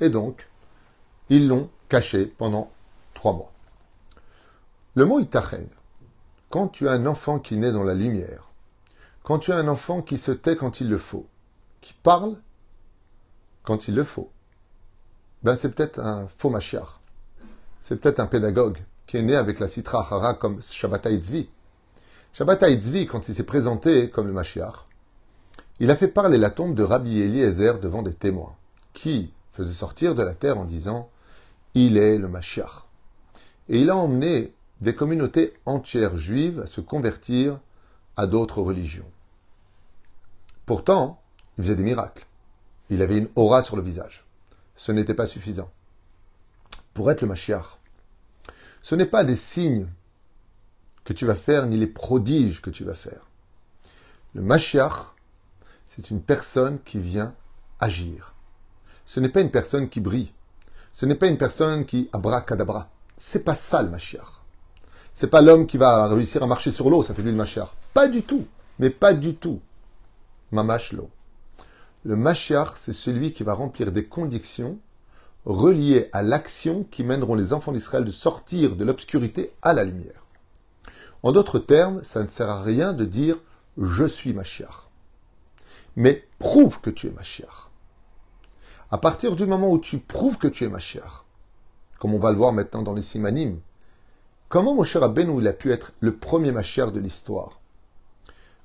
et 0.00 0.10
donc, 0.10 0.46
ils 1.30 1.48
l'ont 1.48 1.70
caché 1.88 2.26
pendant 2.26 2.70
trois 3.14 3.32
mois. 3.32 3.52
Le 4.94 5.04
mot 5.04 5.20
itachen, 5.20 5.68
quand 6.50 6.68
tu 6.68 6.88
as 6.88 6.92
un 6.92 7.06
enfant 7.06 7.38
qui 7.38 7.56
naît 7.56 7.72
dans 7.72 7.84
la 7.84 7.94
lumière, 7.94 8.45
quand 9.26 9.40
tu 9.40 9.50
as 9.50 9.56
un 9.56 9.66
enfant 9.66 10.02
qui 10.02 10.18
se 10.18 10.30
tait 10.30 10.54
quand 10.54 10.80
il 10.80 10.88
le 10.88 10.98
faut, 10.98 11.26
qui 11.80 11.94
parle 11.94 12.36
quand 13.64 13.88
il 13.88 13.96
le 13.96 14.04
faut, 14.04 14.30
ben 15.42 15.56
c'est 15.56 15.74
peut-être 15.74 15.98
un 15.98 16.28
faux 16.38 16.48
machiar. 16.48 17.00
C'est 17.80 17.96
peut-être 17.96 18.20
un 18.20 18.28
pédagogue 18.28 18.78
qui 19.08 19.16
est 19.16 19.22
né 19.22 19.34
avec 19.34 19.58
la 19.58 19.66
citra 19.66 20.06
hara 20.08 20.34
comme 20.34 20.62
Shabbatai 20.62 21.16
Tzvi. 21.16 21.48
Shabbatai 22.34 22.76
Tzvi, 22.76 23.08
quand 23.08 23.28
il 23.28 23.34
s'est 23.34 23.42
présenté 23.42 24.10
comme 24.10 24.28
le 24.28 24.32
machiar, 24.32 24.86
il 25.80 25.90
a 25.90 25.96
fait 25.96 26.06
parler 26.06 26.38
la 26.38 26.50
tombe 26.50 26.76
de 26.76 26.84
Rabbi 26.84 27.20
Eliezer 27.20 27.80
devant 27.80 28.04
des 28.04 28.14
témoins, 28.14 28.54
qui 28.94 29.32
faisaient 29.54 29.72
sortir 29.72 30.14
de 30.14 30.22
la 30.22 30.34
terre 30.34 30.56
en 30.56 30.64
disant 30.64 31.10
Il 31.74 31.96
est 31.96 32.16
le 32.16 32.28
machiar. 32.28 32.86
Et 33.68 33.80
il 33.80 33.90
a 33.90 33.96
emmené 33.96 34.54
des 34.82 34.94
communautés 34.94 35.54
entières 35.66 36.16
juives 36.16 36.60
à 36.60 36.66
se 36.66 36.80
convertir 36.80 37.58
à 38.16 38.28
d'autres 38.28 38.62
religions. 38.62 39.10
Pourtant, 40.66 41.22
il 41.56 41.64
faisait 41.64 41.76
des 41.76 41.84
miracles. 41.84 42.26
Il 42.90 43.00
avait 43.00 43.18
une 43.18 43.28
aura 43.36 43.62
sur 43.62 43.76
le 43.76 43.82
visage. 43.82 44.26
Ce 44.74 44.92
n'était 44.92 45.14
pas 45.14 45.26
suffisant. 45.26 45.70
Pour 46.92 47.10
être 47.10 47.22
le 47.22 47.28
Mashiach, 47.28 47.78
ce 48.82 48.94
n'est 48.94 49.06
pas 49.06 49.24
des 49.24 49.36
signes 49.36 49.86
que 51.04 51.12
tu 51.12 51.24
vas 51.24 51.34
faire, 51.34 51.66
ni 51.66 51.76
les 51.76 51.86
prodiges 51.86 52.60
que 52.60 52.70
tu 52.70 52.84
vas 52.84 52.94
faire. 52.94 53.26
Le 54.34 54.42
Mashiach, 54.42 55.14
c'est 55.88 56.10
une 56.10 56.20
personne 56.20 56.80
qui 56.80 56.98
vient 56.98 57.34
agir. 57.80 58.34
Ce 59.04 59.20
n'est 59.20 59.28
pas 59.28 59.40
une 59.40 59.50
personne 59.50 59.88
qui 59.88 60.00
brille. 60.00 60.32
Ce 60.92 61.06
n'est 61.06 61.14
pas 61.14 61.28
une 61.28 61.38
personne 61.38 61.84
qui 61.84 62.08
abracadabra. 62.12 62.90
C'est 63.16 63.44
pas 63.44 63.54
ça 63.54 63.82
le 63.82 63.90
Mashiach. 63.90 64.42
C'est 65.14 65.28
pas 65.28 65.42
l'homme 65.42 65.66
qui 65.66 65.78
va 65.78 66.08
réussir 66.08 66.42
à 66.42 66.46
marcher 66.46 66.72
sur 66.72 66.90
l'eau, 66.90 67.02
ça 67.02 67.14
fait 67.14 67.22
lui 67.22 67.30
le 67.30 67.36
Mashiach. 67.36 67.70
Pas 67.94 68.08
du 68.08 68.22
tout. 68.22 68.46
Mais 68.78 68.90
pas 68.90 69.14
du 69.14 69.36
tout. 69.36 69.60
Le 72.04 72.16
Mashiach, 72.16 72.72
c'est 72.76 72.92
celui 72.92 73.32
qui 73.32 73.42
va 73.42 73.54
remplir 73.54 73.92
des 73.92 74.04
conditions 74.04 74.78
reliées 75.44 76.08
à 76.12 76.22
l'action 76.22 76.84
qui 76.84 77.04
mèneront 77.04 77.34
les 77.34 77.52
enfants 77.52 77.72
d'Israël 77.72 78.04
de 78.04 78.10
sortir 78.10 78.76
de 78.76 78.84
l'obscurité 78.84 79.52
à 79.62 79.72
la 79.72 79.84
lumière. 79.84 80.24
En 81.22 81.32
d'autres 81.32 81.58
termes, 81.58 82.02
ça 82.04 82.22
ne 82.22 82.28
sert 82.28 82.50
à 82.50 82.62
rien 82.62 82.92
de 82.92 83.04
dire 83.04 83.36
je 83.78 84.04
suis 84.04 84.32
Mashiach. 84.32 84.88
Mais 85.96 86.24
prouve 86.38 86.80
que 86.80 86.90
tu 86.90 87.06
es 87.08 87.10
Mashiach. 87.10 87.70
À 88.90 88.98
partir 88.98 89.36
du 89.36 89.46
moment 89.46 89.70
où 89.70 89.78
tu 89.78 89.98
prouves 89.98 90.38
que 90.38 90.48
tu 90.48 90.64
es 90.64 90.68
Mashiach, 90.68 91.24
comme 91.98 92.14
on 92.14 92.18
va 92.18 92.30
le 92.30 92.38
voir 92.38 92.52
maintenant 92.52 92.82
dans 92.82 92.94
les 92.94 93.02
Simanim, 93.02 93.58
Comment 94.48 94.74
Moshe 94.74 94.94
Rabbeinu 94.94 95.40
il 95.40 95.48
a 95.48 95.52
pu 95.52 95.72
être 95.72 95.92
le 95.98 96.14
premier 96.14 96.52
Mashiach 96.52 96.92
de 96.92 97.00
l'histoire 97.00 97.60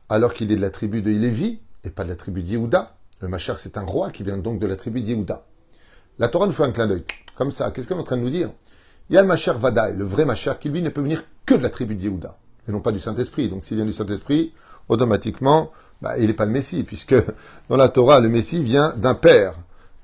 Alors 0.09 0.35
qu'il 0.35 0.51
est 0.51 0.55
de 0.55 0.61
la 0.61 0.69
tribu 0.69 1.01
de 1.01 1.09
Lévi 1.09 1.59
et 1.83 1.89
pas 1.89 2.03
de 2.03 2.09
la 2.09 2.15
tribu 2.15 2.43
de 2.43 2.47
Yehuda. 2.47 2.95
Le 3.21 3.27
Mashiach 3.27 3.57
c'est 3.59 3.77
un 3.77 3.85
roi 3.85 4.09
qui 4.11 4.23
vient 4.23 4.37
donc 4.37 4.59
de 4.59 4.67
la 4.67 4.75
tribu 4.75 5.01
de 5.01 5.07
Yehuda. 5.07 5.43
La 6.19 6.27
Torah 6.27 6.47
nous 6.47 6.53
fait 6.53 6.63
un 6.63 6.71
clin 6.71 6.87
d'œil. 6.87 7.03
Comme 7.35 7.51
ça, 7.51 7.71
qu'est-ce 7.71 7.87
qu'on 7.87 7.95
est 7.95 8.01
en 8.01 8.03
train 8.03 8.17
de 8.17 8.21
nous 8.21 8.29
dire? 8.29 8.51
Il 9.09 9.15
y 9.15 9.17
a 9.17 9.21
le 9.21 9.27
Mashiach 9.27 9.57
Vadaï, 9.57 9.95
le 9.95 10.05
vrai 10.05 10.25
Mashiach, 10.25 10.59
qui 10.59 10.69
lui 10.69 10.81
ne 10.81 10.89
peut 10.89 11.01
venir 11.01 11.23
que 11.45 11.55
de 11.55 11.63
la 11.63 11.69
tribu 11.69 11.95
de 11.95 12.03
Yehuda 12.03 12.37
et 12.67 12.71
non 12.71 12.79
pas 12.79 12.91
du 12.91 12.99
Saint-Esprit. 12.99 13.49
Donc 13.49 13.65
s'il 13.65 13.77
vient 13.77 13.85
du 13.85 13.93
Saint-Esprit, 13.93 14.53
automatiquement, 14.89 15.71
bah, 16.01 16.17
il 16.17 16.27
n'est 16.27 16.33
pas 16.33 16.45
le 16.45 16.51
Messie, 16.51 16.83
puisque 16.83 17.15
dans 17.69 17.77
la 17.77 17.89
Torah, 17.89 18.19
le 18.19 18.29
Messie 18.29 18.63
vient 18.63 18.93
d'un 18.95 19.15
père 19.15 19.55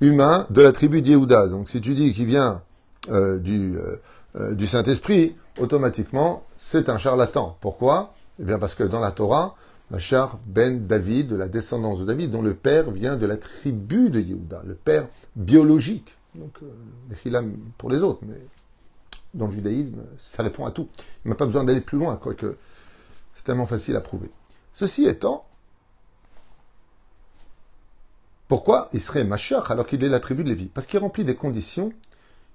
humain 0.01 0.45
de 0.49 0.61
la 0.61 0.71
tribu 0.71 1.01
de 1.01 1.09
Yehuda. 1.09 1.47
Donc 1.47 1.69
si 1.69 1.81
tu 1.81 1.93
dis 1.93 2.13
qu'il 2.13 2.25
vient 2.25 2.61
euh, 3.09 3.39
euh, 3.47 3.99
euh, 4.35 4.53
du 4.53 4.67
Saint-Esprit, 4.67 5.35
automatiquement, 5.59 6.43
c'est 6.57 6.89
un 6.89 6.97
charlatan. 6.97 7.57
Pourquoi? 7.61 8.13
Eh 8.39 8.43
bien 8.43 8.59
parce 8.59 8.75
que 8.75 8.83
dans 8.83 8.99
la 8.99 9.11
Torah, 9.11 9.55
Machar 9.89 10.39
ben 10.45 10.85
David, 10.85 11.29
de 11.29 11.35
la 11.35 11.47
descendance 11.47 11.99
de 11.99 12.05
David, 12.05 12.31
dont 12.31 12.41
le 12.41 12.53
père 12.53 12.91
vient 12.91 13.15
de 13.15 13.25
la 13.25 13.37
tribu 13.37 14.09
de 14.09 14.19
Yehuda, 14.19 14.63
le 14.65 14.75
père 14.75 15.07
biologique. 15.35 16.17
Donc, 16.35 16.57
euh, 16.61 17.41
pour 17.77 17.89
les 17.89 18.03
autres, 18.03 18.19
mais 18.27 18.41
dans 19.33 19.47
le 19.47 19.53
judaïsme, 19.53 20.03
ça 20.17 20.43
répond 20.43 20.65
à 20.65 20.71
tout. 20.71 20.89
Il 21.23 21.29
n'a 21.29 21.35
pas 21.35 21.45
besoin 21.45 21.63
d'aller 21.63 21.81
plus 21.81 21.97
loin, 21.97 22.17
quoique 22.17 22.57
c'est 23.33 23.43
tellement 23.43 23.67
facile 23.67 23.95
à 23.95 24.01
prouver. 24.01 24.29
Ceci 24.73 25.05
étant, 25.05 25.45
pourquoi 28.47 28.89
il 28.93 29.01
serait 29.01 29.23
Machar 29.23 29.71
alors 29.71 29.87
qu'il 29.87 30.03
est 30.03 30.09
la 30.09 30.19
tribu 30.19 30.43
de 30.43 30.49
Lévi? 30.49 30.65
Parce 30.65 30.85
qu'il 30.85 30.99
remplit 30.99 31.23
des 31.23 31.35
conditions 31.35 31.93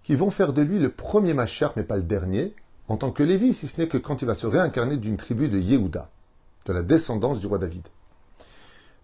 qui 0.03 0.17
vont 0.17 0.31
faire 0.31 0.53
de 0.53 0.63
lui 0.63 0.79
le 0.79 0.91
premier 0.91 1.35
Machar, 1.35 1.73
mais 1.77 1.83
pas 1.83 1.97
le 1.97 2.03
dernier, 2.03 2.55
en 2.89 2.97
tant 2.97 3.11
que 3.11 3.23
Lévi, 3.23 3.55
si 3.55 3.69
ce 3.69 3.81
n'est 3.81 3.89
que 3.89 3.99
quand 3.99 4.23
il 4.23 4.27
va 4.27 4.35
se 4.35 4.47
réincarner 4.47 4.97
d'une 4.97 5.17
tribu 5.17 5.49
de 5.49 5.59
Yehuda, 5.59 6.11
de 6.67 6.73
la 6.73 6.83
descendance 6.83 7.39
du 7.39 7.47
roi 7.47 7.59
David. 7.59 7.87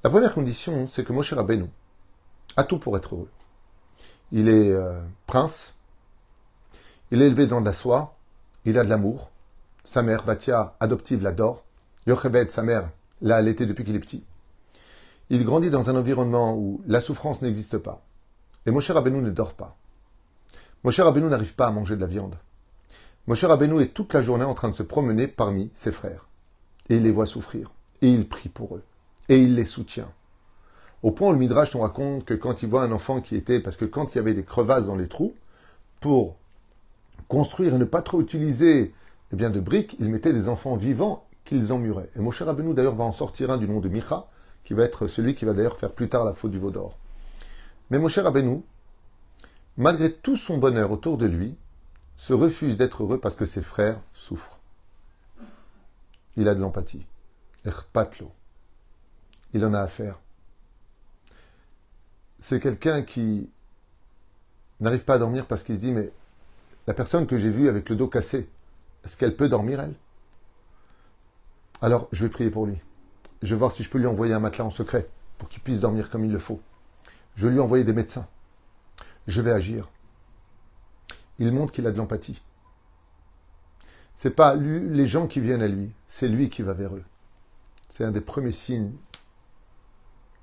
La 0.05 0.11
première 0.11 0.35
condition, 0.35 0.87
c'est 0.87 1.05
que 1.05 1.13
Moshe 1.13 1.33
Rabbeinu 1.33 1.67
a 2.57 2.65
tout 2.65 2.79
pour 2.79 2.97
être 2.97 3.15
heureux. 3.15 3.29
Il 4.31 4.49
est 4.49 4.71
euh, 4.71 5.01
prince, 5.27 5.75
il 7.11 7.23
est 7.23 7.27
élevé 7.27 7.47
dans 7.47 7.61
de 7.61 7.67
la 7.67 7.73
soie, 7.73 8.17
il 8.65 8.79
a 8.79 8.85
de 8.85 8.89
l'amour. 8.89 9.31
Sa 9.85 10.03
mère, 10.03 10.25
Batia, 10.25 10.77
adoptive, 10.81 11.23
l'adore. 11.23 11.65
Yochebed, 12.07 12.51
sa 12.51 12.63
mère, 12.63 12.91
l'a 13.23 13.37
allaité 13.37 13.67
depuis 13.67 13.85
qu'il 13.85 13.97
est 13.97 14.01
petit. 14.01 14.25
Il 15.31 15.45
grandit 15.45 15.71
dans 15.71 15.91
un 15.91 15.97
environnement 15.97 16.55
où 16.55 16.83
la 16.87 17.01
souffrance 17.01 17.43
n'existe 17.43 17.79
pas. 17.79 18.03
Et 18.67 18.71
Moshe 18.71 18.91
Rabbeinu 18.91 19.21
ne 19.21 19.31
dort 19.31 19.55
pas. 19.55 19.77
Moshe 20.85 21.01
Rabbeinu 21.01 21.27
n'arrive 21.27 21.55
pas 21.55 21.67
à 21.67 21.71
manger 21.71 21.97
de 21.97 22.01
la 22.01 22.07
viande. 22.07 22.37
Moshe 23.27 23.45
Rabbeinu 23.45 23.83
est 23.83 23.95
toute 23.95 24.15
la 24.15 24.23
journée 24.23 24.45
en 24.45 24.55
train 24.55 24.69
de 24.69 24.77
se 24.77 24.83
promener 24.83 25.27
parmi 25.27 25.71
ses 25.75 25.93
frères. 25.93 26.28
Et 26.91 26.97
il 26.97 27.03
les 27.03 27.11
voit 27.11 27.27
souffrir. 27.27 27.71
Et 28.03 28.09
il 28.09 28.29
prie 28.29 28.49
pour 28.49 28.77
eux. 28.77 28.83
Et 29.29 29.39
il 29.39 29.55
les 29.55 29.65
soutient. 29.65 30.11
Au 31.03 31.13
point 31.13 31.29
où 31.29 31.33
le 31.33 31.39
Midrash 31.39 31.75
nous 31.75 31.81
raconte 31.81 32.25
que 32.25 32.35
quand 32.35 32.63
il 32.63 32.69
voit 32.69 32.83
un 32.83 32.93
enfant 32.93 33.21
qui 33.21 33.37
était, 33.37 33.61
parce 33.61 33.77
que 33.77 33.85
quand 33.85 34.15
il 34.15 34.17
y 34.17 34.21
avait 34.21 34.35
des 34.35 34.45
crevasses 34.45 34.87
dans 34.87 34.97
les 34.97 35.09
trous, 35.09 35.35
pour 36.01 36.37
construire 37.29 37.75
et 37.75 37.79
ne 37.79 37.85
pas 37.85 38.03
trop 38.03 38.21
utiliser 38.21 38.95
eh 39.33 39.37
bien, 39.37 39.51
de 39.51 39.61
briques, 39.61 39.97
il 40.01 40.09
mettait 40.09 40.33
des 40.33 40.49
enfants 40.49 40.77
vivants 40.77 41.27
qu'ils 41.45 41.73
emmuraient. 41.73 42.11
Et 42.17 42.21
Moshe 42.21 42.43
Rabbeinu 42.43 42.75
d'ailleurs 42.75 42.95
va 42.95 43.05
en 43.05 43.13
sortir 43.13 43.51
un 43.51 43.59
du 43.59 43.69
nom 43.69 43.81
de 43.81 43.89
Micha, 43.89 44.27
qui 44.65 44.75
va 44.75 44.85
être 44.85 45.07
celui 45.07 45.35
qui 45.35 45.45
va 45.45 45.53
d'ailleurs 45.53 45.79
faire 45.79 45.93
plus 45.93 46.09
tard 46.09 46.25
la 46.25 46.35
faute 46.35 46.51
du 46.51 46.59
veau 46.59 46.71
d'or. 46.71 46.97
Mais 47.91 47.99
Moshe 47.99 48.19
Rabbeinu, 48.19 48.63
malgré 49.77 50.13
tout 50.13 50.37
son 50.37 50.59
bonheur 50.59 50.91
autour 50.91 51.17
de 51.19 51.27
lui, 51.27 51.57
se 52.17 52.33
refuse 52.33 52.77
d'être 52.77 53.03
heureux 53.03 53.19
parce 53.19 53.37
que 53.37 53.47
ses 53.47 53.63
frères 53.63 54.01
souffrent. 54.13 54.58
Il 56.39 56.49
a 56.49 56.55
de 56.55 56.61
l'empathie. 56.61 57.05
Erpatlo. 57.65 58.33
Il 59.55 59.65
en 59.65 59.75
a 59.75 59.81
affaire. 59.81 60.21
C'est 62.39 62.61
quelqu'un 62.61 63.03
qui 63.03 63.51
n'arrive 64.79 65.05
pas 65.05 65.15
à 65.15 65.19
dormir 65.19 65.47
parce 65.47 65.65
qu'il 65.65 65.75
se 65.75 65.81
dit 65.81 65.91
mais 65.91 66.13
la 66.87 66.95
personne 66.95 67.27
que 67.27 67.39
j'ai 67.39 67.51
vue 67.51 67.69
avec 67.69 67.89
le 67.89 67.97
dos 67.97 68.07
cassé, 68.07 68.49
est-ce 69.05 69.17
qu'elle 69.17 69.35
peut 69.35 69.49
dormir 69.49 69.81
elle? 69.81 69.95
Alors 71.83 72.09
je 72.13 72.25
vais 72.25 72.31
prier 72.31 72.51
pour 72.51 72.67
lui. 72.67 72.79
Je 73.43 73.57
vais 73.57 73.59
voir 73.59 73.73
si 73.73 73.83
je 73.83 73.91
peux 73.91 73.99
lui 73.99 74.07
envoyer 74.07 74.33
un 74.33 74.39
matelas 74.39 74.65
en 74.65 74.71
secret 74.71 75.09
pour 75.39 75.49
qu'il 75.49 75.61
puisse 75.61 75.81
dormir 75.81 76.09
comme 76.09 76.25
il 76.25 76.33
le 76.33 76.39
faut. 76.39 76.61
Je 77.35 77.49
vais 77.49 77.53
lui 77.53 77.61
envoyer 77.61 77.83
des 77.83 77.93
médecins. 77.93 78.29
Je 79.27 79.41
vais 79.41 79.53
agir. 79.53 79.89
Il 81.41 81.51
montre 81.51 81.73
qu'il 81.73 81.87
a 81.89 81.91
de 81.91 81.97
l'empathie. 81.97 82.41
C'est 84.19 84.35
pas 84.35 84.57
lui, 84.57 84.81
les 84.89 85.07
gens 85.07 85.29
qui 85.29 85.39
viennent 85.39 85.63
à 85.63 85.69
lui, 85.69 85.93
c'est 86.09 86.27
lui 86.27 86.51
qui 86.51 86.63
va 86.63 86.73
vers 86.73 86.93
eux. 86.93 87.05
C'est 87.89 88.03
un 88.03 88.11
des 88.11 88.21
premiers 88.21 88.51
signes 88.51 88.91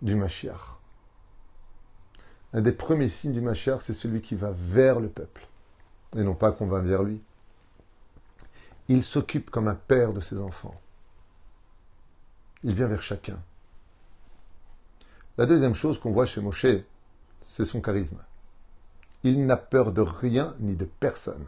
du 0.01 0.15
Mashiach. 0.15 0.77
Un 2.53 2.61
des 2.61 2.71
premiers 2.71 3.09
signes 3.09 3.33
du 3.33 3.41
Mashiach, 3.41 3.81
c'est 3.81 3.91
celui 3.91 4.21
qui 4.21 4.33
va 4.33 4.51
vers 4.53 5.01
le 5.01 5.09
peuple, 5.09 5.45
et 6.15 6.23
non 6.23 6.35
pas 6.35 6.53
qu'on 6.53 6.67
va 6.67 6.79
vers 6.79 7.03
lui. 7.03 7.21
Il 8.87 9.03
s'occupe 9.03 9.49
comme 9.49 9.67
un 9.67 9.75
père 9.75 10.13
de 10.13 10.21
ses 10.21 10.39
enfants. 10.39 10.79
Il 12.63 12.75
vient 12.75 12.87
vers 12.87 13.01
chacun. 13.01 13.43
La 15.37 15.45
deuxième 15.45 15.75
chose 15.75 15.99
qu'on 15.99 16.13
voit 16.13 16.25
chez 16.25 16.39
Moshe, 16.39 16.65
c'est 17.41 17.65
son 17.65 17.81
charisme. 17.81 18.23
Il 19.23 19.45
n'a 19.45 19.57
peur 19.57 19.91
de 19.91 19.99
rien 19.99 20.55
ni 20.61 20.77
de 20.77 20.85
personne. 20.85 21.45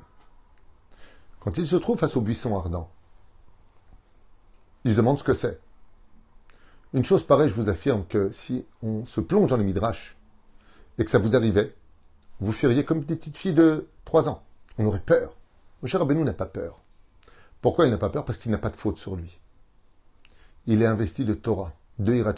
Quand 1.47 1.57
il 1.57 1.65
se 1.65 1.77
trouve 1.77 1.97
face 1.97 2.17
au 2.17 2.19
buisson 2.19 2.57
ardent, 2.57 2.91
il 4.83 4.91
se 4.91 4.97
demande 4.97 5.17
ce 5.17 5.23
que 5.23 5.33
c'est. 5.33 5.61
Une 6.93 7.05
chose 7.05 7.23
pareille, 7.23 7.47
je 7.47 7.55
vous 7.55 7.69
affirme 7.69 8.05
que 8.05 8.33
si 8.33 8.65
on 8.83 9.05
se 9.05 9.21
plonge 9.21 9.47
dans 9.47 9.55
les 9.55 9.63
midrash 9.63 10.17
et 10.97 11.05
que 11.05 11.09
ça 11.09 11.19
vous 11.19 11.37
arrivait, 11.37 11.73
vous 12.41 12.51
fuiriez 12.51 12.83
comme 12.83 13.05
des 13.05 13.15
petites 13.15 13.37
filles 13.37 13.53
de 13.53 13.87
3 14.03 14.27
ans. 14.27 14.43
On 14.77 14.85
aurait 14.87 14.99
peur. 14.99 15.37
Moshe 15.81 15.95
Rabbeinu 15.95 16.21
n'a 16.25 16.33
pas 16.33 16.47
peur. 16.47 16.81
Pourquoi 17.61 17.85
il 17.85 17.91
n'a 17.91 17.97
pas 17.97 18.09
peur? 18.09 18.25
Parce 18.25 18.39
qu'il 18.39 18.51
n'a 18.51 18.57
pas 18.57 18.69
de 18.69 18.75
faute 18.75 18.97
sur 18.97 19.15
lui. 19.15 19.39
Il 20.65 20.81
est 20.81 20.85
investi 20.85 21.23
de 21.23 21.33
Torah, 21.33 21.71
de 21.97 22.13
Hirat 22.13 22.35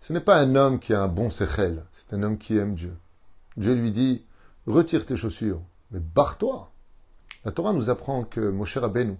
Ce 0.00 0.12
n'est 0.12 0.20
pas 0.20 0.40
un 0.40 0.56
homme 0.56 0.80
qui 0.80 0.94
a 0.94 1.00
un 1.00 1.06
bon 1.06 1.30
sechel, 1.30 1.84
c'est 1.92 2.12
un 2.12 2.24
homme 2.24 2.38
qui 2.38 2.56
aime 2.56 2.74
Dieu. 2.74 2.96
Dieu 3.56 3.74
lui 3.74 3.92
dit 3.92 4.24
Retire 4.66 5.06
tes 5.06 5.16
chaussures, 5.16 5.62
mais 5.92 6.00
barre-toi. 6.00 6.72
La 7.44 7.52
Torah 7.52 7.72
nous 7.72 7.88
apprend 7.88 8.24
que 8.24 8.40
Moshe 8.40 8.76
Rabbeinu, 8.76 9.16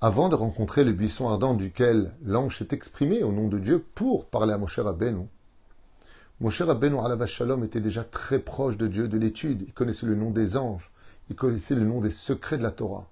avant 0.00 0.28
de 0.28 0.34
rencontrer 0.34 0.82
le 0.82 0.92
buisson 0.92 1.28
ardent 1.28 1.54
duquel 1.54 2.12
l'ange 2.24 2.58
s'est 2.58 2.68
exprimé 2.72 3.22
au 3.22 3.30
nom 3.30 3.46
de 3.46 3.58
Dieu 3.58 3.84
pour 3.94 4.26
parler 4.26 4.52
à 4.52 4.58
Moshe 4.58 4.80
Rabbeinu, 4.80 5.28
Moshe 6.40 6.62
Rabbeinu 6.62 6.96
la 6.96 7.26
Shalom 7.26 7.62
était 7.62 7.80
déjà 7.80 8.02
très 8.02 8.40
proche 8.40 8.76
de 8.76 8.88
Dieu, 8.88 9.06
de 9.06 9.18
l'étude. 9.18 9.62
Il 9.68 9.72
connaissait 9.72 10.06
le 10.06 10.16
nom 10.16 10.30
des 10.30 10.56
anges, 10.56 10.90
il 11.28 11.36
connaissait 11.36 11.76
le 11.76 11.84
nom 11.84 12.00
des 12.00 12.10
secrets 12.10 12.58
de 12.58 12.62
la 12.62 12.72
Torah. 12.72 13.06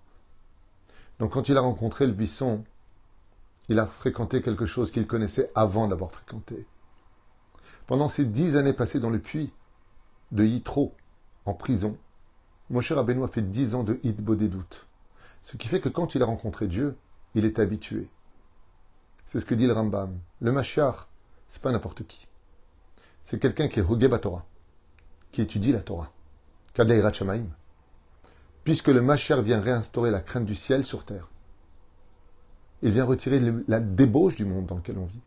Donc 1.21 1.33
quand 1.33 1.49
il 1.49 1.57
a 1.57 1.61
rencontré 1.61 2.07
le 2.07 2.13
buisson, 2.13 2.65
il 3.69 3.79
a 3.79 3.87
fréquenté 3.87 4.43
quelque 4.43 4.67
chose 4.67 4.91
qu'il 4.91 5.07
connaissait 5.07 5.53
avant 5.55 5.87
d'avoir 5.87 6.11
fréquenté. 6.11 6.67
Pendant 7.87 8.09
ces 8.09 8.25
dix 8.25 8.57
années 8.57 8.73
passées 8.73 8.99
dans 8.99 9.11
le 9.11 9.21
puits 9.21 9.53
de 10.33 10.45
Yitro, 10.45 10.95
en 11.45 11.55
prison, 11.55 11.97
Moshe 12.71 12.93
Rabbeinu 12.93 13.25
a 13.25 13.29
fait 13.29 13.43
dix 13.43 13.75
ans 13.75 13.83
de 13.83 13.99
Hitbo 14.03 14.35
des 14.35 14.49
doutes. 14.49 14.87
Ce 15.43 15.57
qui 15.57 15.69
fait 15.69 15.81
que 15.81 15.89
quand 15.89 16.15
il 16.15 16.23
a 16.23 16.27
rencontré 16.27 16.67
Dieu, 16.67 16.97
il 17.35 17.45
est 17.45 17.59
habitué. 17.59 18.09
C'est 19.25 19.41
ce 19.41 19.47
que 19.47 19.55
dit 19.55 19.67
le 19.67 19.73
Rambam. 19.73 20.19
Le 20.41 20.53
Mashar, 20.53 21.09
c'est 21.49 21.63
pas 21.63 21.73
n'importe 21.73 22.07
qui. 22.07 22.27
C'est 23.25 23.39
quelqu'un 23.39 23.69
qui 23.69 23.81
est 23.81 23.83
Hogeb 23.83 24.19
Torah, 24.21 24.45
qui 25.33 25.43
étudie 25.43 25.73
la 25.73 25.81
Torah. 25.81 26.11
Kadeirat 26.75 27.13
Shamaim. 27.13 27.47
Puisque 28.65 28.89
le 28.89 29.01
Mashar 29.01 29.43
vient 29.43 29.61
réinstaurer 29.61 30.11
la 30.11 30.21
crainte 30.21 30.45
du 30.45 30.55
ciel 30.55 30.85
sur 30.85 31.05
terre. 31.05 31.29
Il 32.83 32.91
vient 32.91 33.05
retirer 33.05 33.41
la 33.67 33.81
débauche 33.81 34.35
du 34.35 34.45
monde 34.45 34.67
dans 34.67 34.77
lequel 34.77 34.99
on 34.99 35.07
vit. 35.07 35.21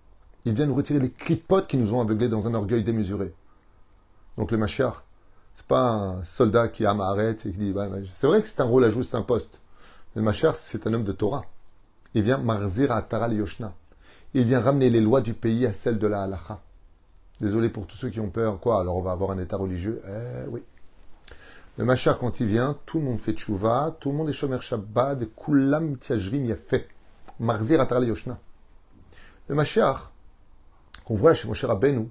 Il 0.45 0.53
vient 0.53 0.65
nous 0.65 0.75
retirer 0.75 0.99
les 0.99 1.11
clipotes 1.11 1.67
qui 1.67 1.77
nous 1.77 1.93
ont 1.93 2.01
aveuglés 2.01 2.29
dans 2.29 2.47
un 2.47 2.53
orgueil 2.53 2.83
démesuré. 2.83 3.33
Donc 4.37 4.51
le 4.51 4.57
Machar, 4.57 5.03
pas 5.63 5.81
un 5.81 6.23
soldat 6.23 6.67
qui 6.67 6.85
a 6.85 6.93
et 6.93 7.35
qui 7.35 7.51
dit 7.51 7.73
c'est 8.13 8.27
vrai 8.27 8.41
que 8.41 8.47
c'est 8.47 8.61
un 8.61 8.65
rôle 8.65 8.83
à 8.85 8.91
jouer, 8.91 9.03
c'est 9.03 9.17
un 9.17 9.21
poste. 9.21 9.59
Le 10.15 10.21
Machar, 10.21 10.55
c'est 10.55 10.87
un 10.87 10.93
homme 10.93 11.03
de 11.03 11.11
Torah. 11.11 11.45
Il 12.13 12.23
vient 12.23 12.37
marzir 12.37 12.91
à 12.91 13.01
Taral 13.01 13.33
Yoshna. 13.33 13.73
Il 14.33 14.43
vient 14.43 14.59
ramener 14.59 14.89
les 14.89 15.01
lois 15.01 15.21
du 15.21 15.33
pays 15.33 15.65
à 15.65 15.73
celles 15.73 15.99
de 15.99 16.07
la 16.07 16.23
halacha. 16.23 16.59
Désolé 17.39 17.69
pour 17.69 17.87
tous 17.87 17.95
ceux 17.95 18.09
qui 18.09 18.19
ont 18.19 18.29
peur. 18.29 18.59
Quoi 18.59 18.79
Alors 18.79 18.97
on 18.97 19.01
va 19.01 19.11
avoir 19.11 19.31
un 19.31 19.39
état 19.39 19.57
religieux? 19.57 20.01
Eh 20.07 20.47
oui. 20.49 20.61
Le 21.77 21.85
Machar, 21.85 22.17
quand 22.17 22.39
il 22.39 22.47
vient, 22.47 22.77
tout 22.85 22.99
le 22.99 23.05
monde 23.05 23.19
fait 23.19 23.33
tchouva, 23.33 23.95
tout 23.99 24.11
le 24.11 24.17
monde 24.17 24.29
est 24.29 24.33
shomer 24.33 24.59
Shabbat, 24.59 25.19
kulam 25.35 25.95
a 25.95 26.55
fait. 26.55 26.87
Marzir 27.39 27.79
Ataral 27.81 28.05
Yoshna. 28.05 28.37
Le 29.47 29.55
Mashiach, 29.55 30.11
qu'on 31.03 31.15
voit 31.15 31.33
chez 31.33 31.47
Moshe 31.47 31.65
Rabbeinu, 31.65 32.09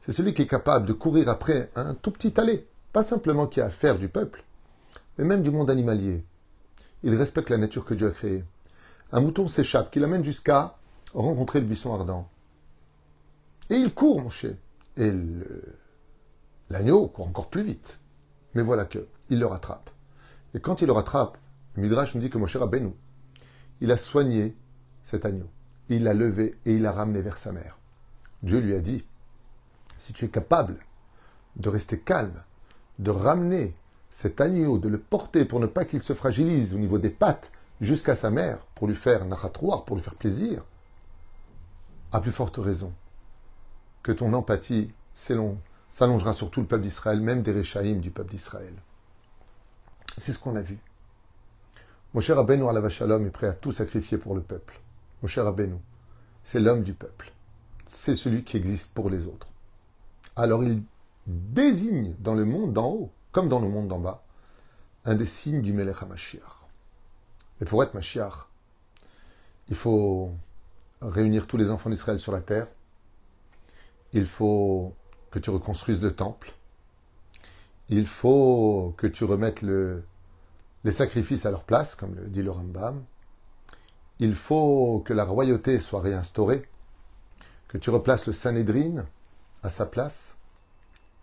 c'est 0.00 0.12
celui 0.12 0.34
qui 0.34 0.42
est 0.42 0.46
capable 0.46 0.86
de 0.86 0.92
courir 0.92 1.28
après 1.28 1.70
un 1.74 1.94
tout 1.94 2.10
petit 2.10 2.38
allée, 2.40 2.66
pas 2.92 3.02
simplement 3.02 3.46
qui 3.46 3.60
a 3.60 3.66
affaire 3.66 3.98
du 3.98 4.08
peuple, 4.08 4.44
mais 5.18 5.24
même 5.24 5.42
du 5.42 5.50
monde 5.50 5.70
animalier. 5.70 6.24
Il 7.02 7.14
respecte 7.14 7.50
la 7.50 7.58
nature 7.58 7.84
que 7.84 7.94
Dieu 7.94 8.08
a 8.08 8.10
créée. 8.10 8.44
Un 9.12 9.20
mouton 9.20 9.48
s'échappe, 9.48 9.90
qui 9.90 9.98
l'amène 9.98 10.24
jusqu'à 10.24 10.76
rencontrer 11.14 11.60
le 11.60 11.66
buisson 11.66 11.94
ardent. 11.94 12.28
Et 13.68 13.76
il 13.76 13.94
court, 13.94 14.22
Moshe. 14.22 14.46
Et 14.96 15.12
l'agneau 16.68 17.08
court 17.08 17.28
encore 17.28 17.48
plus 17.48 17.62
vite. 17.62 17.98
Mais 18.54 18.62
voilà 18.62 18.84
que, 18.84 19.06
il 19.30 19.38
le 19.38 19.46
rattrape. 19.46 19.90
Et 20.54 20.60
quand 20.60 20.82
il 20.82 20.86
le 20.86 20.92
rattrape, 20.92 21.38
Midrash 21.76 22.14
nous 22.14 22.20
dit 22.20 22.30
que 22.30 22.38
Moshe 22.38 22.56
Rabbeinu, 22.56 22.92
il 23.80 23.92
a 23.92 23.96
soigné 23.96 24.56
cet 25.02 25.24
agneau. 25.24 25.48
Il 25.88 26.02
l'a 26.04 26.14
levé 26.14 26.58
et 26.66 26.74
il 26.74 26.82
l'a 26.82 26.92
ramené 26.92 27.22
vers 27.22 27.38
sa 27.38 27.52
mère. 27.52 27.78
Dieu 28.42 28.58
lui 28.58 28.74
a 28.74 28.80
dit, 28.80 29.04
si 30.00 30.12
tu 30.12 30.24
es 30.24 30.28
capable 30.28 30.78
de 31.56 31.68
rester 31.68 32.00
calme, 32.00 32.42
de 32.98 33.10
ramener 33.10 33.74
cet 34.10 34.40
agneau, 34.40 34.78
de 34.78 34.88
le 34.88 34.98
porter 34.98 35.44
pour 35.44 35.60
ne 35.60 35.66
pas 35.66 35.84
qu'il 35.84 36.02
se 36.02 36.14
fragilise 36.14 36.74
au 36.74 36.78
niveau 36.78 36.98
des 36.98 37.10
pattes 37.10 37.52
jusqu'à 37.80 38.14
sa 38.14 38.30
mère, 38.30 38.58
pour 38.74 38.88
lui 38.88 38.96
faire 38.96 39.24
narratoire, 39.24 39.84
pour 39.84 39.96
lui 39.96 40.02
faire 40.02 40.16
plaisir, 40.16 40.64
à 42.12 42.20
plus 42.20 42.32
forte 42.32 42.56
raison 42.56 42.92
que 44.02 44.12
ton 44.12 44.32
empathie 44.32 44.90
s'allongera 45.14 46.32
sur 46.32 46.50
tout 46.50 46.60
le 46.60 46.66
peuple 46.66 46.84
d'Israël, 46.84 47.20
même 47.20 47.42
des 47.42 47.52
Réchaïm 47.52 48.00
du 48.00 48.10
peuple 48.10 48.30
d'Israël. 48.30 48.74
C'est 50.16 50.32
ce 50.32 50.38
qu'on 50.38 50.56
a 50.56 50.62
vu. 50.62 50.78
Moshe 52.14 52.30
Rabbeinu 52.30 52.64
la 52.72 52.88
Shalom 52.88 53.26
est 53.26 53.30
prêt 53.30 53.46
à 53.46 53.52
tout 53.52 53.70
sacrifier 53.70 54.18
pour 54.18 54.34
le 54.34 54.40
peuple. 54.40 54.80
Moshe 55.22 55.38
Rabbeinu, 55.38 55.76
c'est 56.42 56.58
l'homme 56.58 56.82
du 56.82 56.94
peuple. 56.94 57.32
C'est 57.86 58.16
celui 58.16 58.44
qui 58.44 58.56
existe 58.56 58.92
pour 58.92 59.10
les 59.10 59.26
autres. 59.26 59.49
Alors 60.40 60.64
il 60.64 60.82
désigne 61.26 62.14
dans 62.18 62.34
le 62.34 62.46
monde 62.46 62.72
d'en 62.72 62.88
haut, 62.90 63.12
comme 63.30 63.50
dans 63.50 63.60
le 63.60 63.68
monde 63.68 63.88
d'en 63.88 63.98
bas, 63.98 64.24
un 65.04 65.14
des 65.14 65.26
signes 65.26 65.60
du 65.60 65.74
Melech 65.74 65.96
HaMashiach. 66.00 66.64
Mais 67.60 67.66
pour 67.66 67.82
être 67.82 67.92
Mashiach, 67.92 68.48
il 69.68 69.76
faut 69.76 70.32
réunir 71.02 71.46
tous 71.46 71.58
les 71.58 71.68
enfants 71.68 71.90
d'Israël 71.90 72.18
sur 72.18 72.32
la 72.32 72.40
terre. 72.40 72.68
Il 74.14 74.24
faut 74.24 74.94
que 75.30 75.38
tu 75.38 75.50
reconstruises 75.50 76.02
le 76.02 76.16
temple. 76.16 76.54
Il 77.90 78.06
faut 78.06 78.94
que 78.96 79.06
tu 79.06 79.24
remettes 79.24 79.60
le, 79.60 80.02
les 80.84 80.90
sacrifices 80.90 81.44
à 81.44 81.50
leur 81.50 81.64
place, 81.64 81.94
comme 81.94 82.14
le 82.14 82.28
dit 82.28 82.42
le 82.42 82.50
Rambam. 82.50 83.04
Il 84.20 84.34
faut 84.34 85.02
que 85.04 85.12
la 85.12 85.24
royauté 85.24 85.78
soit 85.80 86.00
réinstaurée, 86.00 86.66
que 87.68 87.76
tu 87.76 87.90
replaces 87.90 88.26
le 88.26 88.32
Sanhedrin 88.32 89.04
à 89.62 89.70
sa 89.70 89.86
place. 89.86 90.36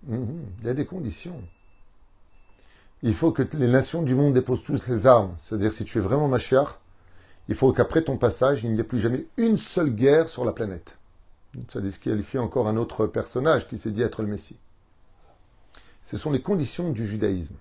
Mhm, 0.03 0.43
il 0.61 0.67
y 0.67 0.69
a 0.69 0.73
des 0.73 0.85
conditions. 0.85 1.41
Il 3.03 3.13
faut 3.15 3.31
que 3.31 3.43
les 3.57 3.67
nations 3.67 4.01
du 4.01 4.15
monde 4.15 4.33
déposent 4.33 4.63
tous 4.63 4.87
les 4.87 5.07
armes. 5.07 5.35
C'est-à-dire, 5.39 5.73
si 5.73 5.85
tu 5.85 5.97
es 5.99 6.01
vraiment 6.01 6.27
Mashiach, 6.27 6.79
Il 7.49 7.55
faut 7.55 7.71
qu'après 7.71 8.03
ton 8.03 8.17
passage, 8.17 8.63
il 8.63 8.73
n'y 8.73 8.79
ait 8.79 8.83
plus 8.83 8.99
jamais 8.99 9.25
une 9.37 9.55
seule 9.57 9.89
guerre 9.89 10.27
sur 10.27 10.43
la 10.43 10.51
planète. 10.51 10.97
Ça 11.69 11.79
disqualifie 11.79 12.37
encore 12.37 12.67
un 12.67 12.75
autre 12.77 13.07
personnage 13.07 13.67
qui 13.67 13.77
s'est 13.77 13.91
dit 13.91 14.01
être 14.01 14.21
le 14.21 14.27
Messie. 14.27 14.59
Ce 16.03 16.17
sont 16.17 16.31
les 16.31 16.41
conditions 16.41 16.89
du 16.91 17.07
judaïsme. 17.07 17.55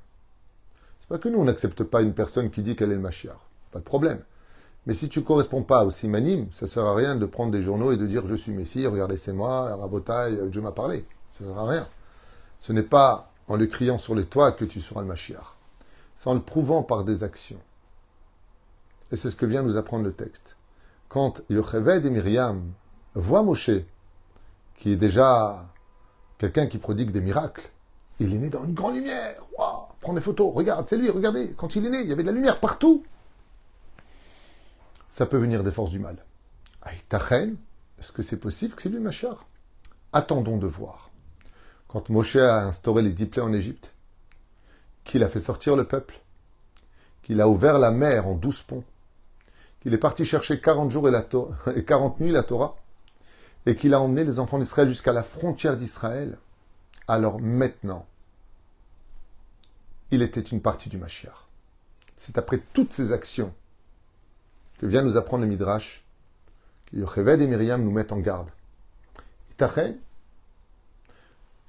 C'est 1.00 1.08
pas 1.08 1.18
que 1.18 1.28
nous, 1.28 1.38
on 1.38 1.44
n'accepte 1.44 1.84
pas 1.84 2.02
une 2.02 2.14
personne 2.14 2.50
qui 2.50 2.62
dit 2.62 2.74
qu'elle 2.74 2.90
est 2.90 2.96
le 2.96 3.00
Mashiach. 3.00 3.38
Pas 3.70 3.78
de 3.78 3.84
problème. 3.84 4.20
Mais 4.86 4.94
si 4.94 5.08
tu 5.08 5.18
ne 5.18 5.24
corresponds 5.24 5.62
pas 5.62 5.84
au 5.84 5.90
simanim, 5.90 6.46
ça 6.52 6.66
ne 6.66 6.70
sert 6.70 6.84
à 6.84 6.94
rien 6.94 7.16
de 7.16 7.26
prendre 7.26 7.50
des 7.50 7.62
journaux 7.62 7.92
et 7.92 7.96
de 7.96 8.06
dire 8.06 8.26
je 8.26 8.36
suis 8.36 8.52
Messie, 8.52 8.86
regardez 8.86 9.18
c'est 9.18 9.32
moi, 9.32 9.74
Rabotai, 9.74 10.48
Dieu 10.48 10.60
m'a 10.60 10.70
parlé. 10.70 11.04
Ça 11.32 11.44
ne 11.44 11.50
sert 11.50 11.58
à 11.58 11.68
rien. 11.68 11.88
Ce 12.60 12.72
n'est 12.72 12.82
pas 12.82 13.28
en 13.48 13.56
le 13.56 13.66
criant 13.66 13.98
sur 13.98 14.14
les 14.14 14.24
toits 14.24 14.52
que 14.52 14.64
tu 14.64 14.80
seras 14.80 15.00
le 15.00 15.08
Mashiach. 15.08 15.56
C'est 16.16 16.28
en 16.28 16.34
le 16.34 16.40
prouvant 16.40 16.82
par 16.82 17.04
des 17.04 17.24
actions. 17.24 17.60
Et 19.12 19.16
c'est 19.16 19.30
ce 19.30 19.36
que 19.36 19.46
vient 19.46 19.62
nous 19.62 19.76
apprendre 19.76 20.04
le 20.04 20.12
texte. 20.12 20.56
Quand 21.08 21.42
Yocheved 21.50 22.04
et 22.06 22.10
Myriam 22.10 22.62
voient 23.14 23.42
Moshe, 23.42 23.70
qui 24.76 24.92
est 24.92 24.96
déjà 24.96 25.66
quelqu'un 26.38 26.66
qui 26.66 26.78
prodigue 26.78 27.10
des 27.10 27.20
miracles, 27.20 27.70
il 28.18 28.34
est 28.34 28.38
né 28.38 28.50
dans 28.50 28.64
une 28.64 28.74
grande 28.74 28.94
lumière. 28.94 29.42
Prends 30.00 30.14
des 30.14 30.20
photos, 30.20 30.54
regarde, 30.54 30.86
c'est 30.88 30.96
lui, 30.96 31.10
regardez. 31.10 31.54
Quand 31.56 31.74
il 31.76 31.86
est 31.86 31.90
né, 31.90 32.00
il 32.02 32.08
y 32.08 32.12
avait 32.12 32.22
de 32.22 32.28
la 32.28 32.34
lumière 32.34 32.60
partout. 32.60 33.04
Ça 35.16 35.24
peut 35.24 35.38
venir 35.38 35.64
des 35.64 35.72
forces 35.72 35.92
du 35.92 35.98
mal. 35.98 36.18
Aïtachen, 36.82 37.56
est-ce 37.98 38.12
que 38.12 38.20
c'est 38.20 38.36
possible 38.36 38.74
que 38.74 38.82
c'est 38.82 38.90
lui, 38.90 39.00
Machar? 39.00 39.46
Attendons 40.12 40.58
de 40.58 40.66
voir. 40.66 41.10
Quand 41.88 42.10
Moshe 42.10 42.36
a 42.36 42.66
instauré 42.66 43.00
les 43.00 43.12
dix 43.12 43.24
plaies 43.24 43.40
en 43.40 43.54
Égypte, 43.54 43.94
qu'il 45.04 45.24
a 45.24 45.30
fait 45.30 45.40
sortir 45.40 45.74
le 45.74 45.84
peuple, 45.84 46.20
qu'il 47.22 47.40
a 47.40 47.48
ouvert 47.48 47.78
la 47.78 47.92
mer 47.92 48.26
en 48.26 48.34
douze 48.34 48.60
ponts, 48.60 48.84
qu'il 49.80 49.94
est 49.94 49.98
parti 49.98 50.26
chercher 50.26 50.60
40 50.60 50.90
jours 50.90 51.08
et, 51.08 51.10
la 51.10 51.24
et 51.74 51.82
40 51.82 52.20
nuits 52.20 52.30
la 52.30 52.42
Torah, 52.42 52.76
et 53.64 53.74
qu'il 53.74 53.94
a 53.94 54.02
emmené 54.02 54.22
les 54.22 54.38
enfants 54.38 54.58
d'Israël 54.58 54.90
jusqu'à 54.90 55.14
la 55.14 55.22
frontière 55.22 55.78
d'Israël, 55.78 56.36
alors 57.08 57.40
maintenant, 57.40 58.04
il 60.10 60.20
était 60.20 60.42
une 60.42 60.60
partie 60.60 60.90
du 60.90 60.98
Mashiach. 60.98 61.48
C'est 62.18 62.36
après 62.36 62.60
toutes 62.74 62.92
ces 62.92 63.12
actions 63.12 63.54
que 64.78 64.86
vient 64.86 65.02
nous 65.02 65.16
apprendre 65.16 65.44
le 65.44 65.48
Midrash 65.48 66.04
que 66.86 66.96
Yocheved 66.96 67.40
et 67.40 67.46
Myriam 67.46 67.82
nous 67.82 67.90
mettent 67.90 68.12
en 68.12 68.18
garde. 68.18 68.50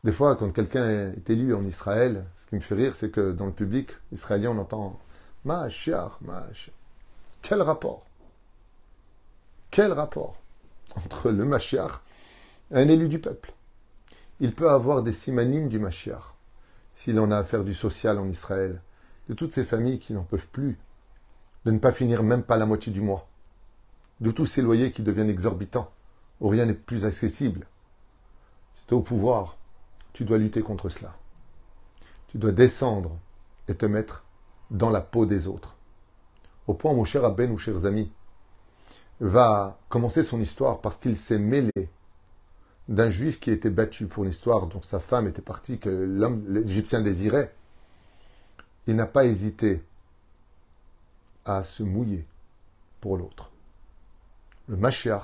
Des 0.04 0.12
fois, 0.12 0.36
quand 0.36 0.52
quelqu'un 0.52 1.12
est 1.12 1.30
élu 1.30 1.54
en 1.56 1.63
Israël, 1.63 2.26
ce 2.36 2.48
qui 2.48 2.56
me 2.56 2.60
fait 2.60 2.76
rire, 2.76 2.96
c'est 2.96 3.10
que 3.10 3.32
dans 3.32 3.46
le 3.46 3.52
public 3.52 3.91
israélien, 4.12 4.52
on 4.52 4.60
entend 4.60 5.00
Mashiach, 5.46 6.20
Mashiach. 6.22 6.74
Quel 7.41 7.62
rapport 7.62 8.06
Quel 9.72 9.93
rapport 9.93 10.38
entre 10.96 11.32
le 11.32 11.46
Mashiach 11.46 12.02
et 12.72 12.76
un 12.76 12.89
élu 12.89 13.08
du 13.08 13.20
peuple? 13.20 13.54
Il 14.39 14.54
peut 14.54 14.70
avoir 14.70 15.02
des 15.02 15.13
simanimes 15.13 15.70
du 15.70 15.80
Mashiach, 15.80 16.36
s'il 16.96 17.20
en 17.20 17.32
a 17.32 17.38
à 17.38 17.43
faire 17.43 17.63
du 17.63 17.74
social 17.74 18.20
en 18.20 18.28
Israël, 18.28 18.82
de 19.30 19.34
toutes 19.34 19.54
ces 19.54 19.65
familles 19.65 20.00
qui 20.00 20.13
n'en 20.13 20.24
peuvent 20.24 20.48
plus, 20.48 20.78
de 21.67 21.71
ne 21.73 21.80
pas 21.80 21.91
finir 21.91 22.23
même 22.23 22.43
pas 22.43 22.56
la 22.56 22.65
moitié 22.65 22.93
du 22.93 23.01
mois, 23.01 23.27
de 24.21 24.32
tous 24.32 24.45
ces 24.45 24.62
loyers 24.62 24.93
qui 24.93 25.01
deviennent 25.01 25.30
exorbitants, 25.30 25.91
où 26.39 26.47
rien 26.47 26.65
n'est 26.65 26.73
plus 26.73 27.03
accessible. 27.03 27.67
Es 28.89 28.93
au 28.93 29.01
pouvoir, 29.01 29.58
tu 30.13 30.23
dois 30.23 30.38
lutter 30.38 30.62
contre 30.62 30.88
cela. 30.88 31.13
Tu 32.30 32.38
dois 32.38 32.53
descendre 32.53 33.17
et 33.67 33.75
te 33.75 33.86
mettre 33.86 34.23
dans 34.71 34.91
la 34.91 35.01
peau 35.01 35.25
des 35.25 35.45
autres. 35.45 35.75
Au 36.67 36.73
point 36.73 36.93
où 36.93 36.95
mon 36.95 37.03
cher 37.03 37.25
Aben 37.25 37.51
ou 37.51 37.58
chers 37.58 37.86
amis 37.86 38.13
va 39.19 39.77
commencer 39.89 40.23
son 40.23 40.39
histoire 40.39 40.80
parce 40.80 40.95
qu'il 40.95 41.17
s'est 41.17 41.38
mêlé 41.38 41.89
d'un 42.88 43.12
juif 43.12 43.41
qui 43.41 43.51
été 43.51 43.69
battu 43.69 44.08
pour 44.08 44.23
une 44.23 44.30
histoire 44.30 44.67
dont 44.67 44.82
sa 44.82 45.01
femme 45.01 45.27
était 45.27 45.41
partie, 45.41 45.80
que 45.80 45.89
l'homme, 45.89 46.45
l'Égyptien 46.47 47.01
désirait, 47.01 47.53
il 48.88 48.95
n'a 48.95 49.06
pas 49.06 49.25
hésité 49.25 49.84
à 51.47 51.63
se 51.63 51.81
mouiller 51.81 52.25
pour 53.01 53.17
l'autre. 53.17 53.51
Le 54.67 54.75
Mashiach, 54.75 55.23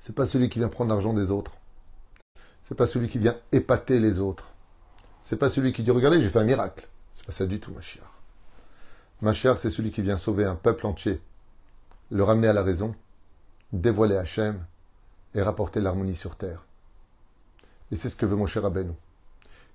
c'est 0.00 0.14
pas 0.14 0.26
celui 0.26 0.50
qui 0.50 0.58
vient 0.58 0.68
prendre 0.68 0.90
l'argent 0.90 1.14
des 1.14 1.30
autres. 1.30 1.52
C'est 2.62 2.74
pas 2.74 2.86
celui 2.86 3.08
qui 3.08 3.18
vient 3.18 3.36
épater 3.52 4.00
les 4.00 4.18
autres. 4.18 4.52
C'est 5.22 5.36
pas 5.36 5.48
celui 5.48 5.72
qui 5.72 5.82
dit 5.82 5.90
regardez, 5.90 6.20
j'ai 6.22 6.28
fait 6.28 6.40
un 6.40 6.44
miracle. 6.44 6.88
C'est 7.14 7.24
pas 7.24 7.32
ça 7.32 7.46
du 7.46 7.60
tout, 7.60 7.72
Mashiach. 7.72 8.04
Mashiach, 9.22 9.58
c'est 9.58 9.70
celui 9.70 9.90
qui 9.90 10.02
vient 10.02 10.18
sauver 10.18 10.44
un 10.44 10.56
peuple 10.56 10.86
entier, 10.86 11.22
le 12.10 12.24
ramener 12.24 12.48
à 12.48 12.52
la 12.52 12.62
raison, 12.62 12.94
dévoiler 13.72 14.16
Hachem, 14.16 14.64
et 15.34 15.42
rapporter 15.42 15.80
l'harmonie 15.80 16.16
sur 16.16 16.36
terre. 16.36 16.64
Et 17.90 17.96
c'est 17.96 18.08
ce 18.08 18.16
que 18.16 18.26
veut 18.26 18.36
mon 18.36 18.46
cher 18.46 18.62
Rabbeinu. 18.62 18.92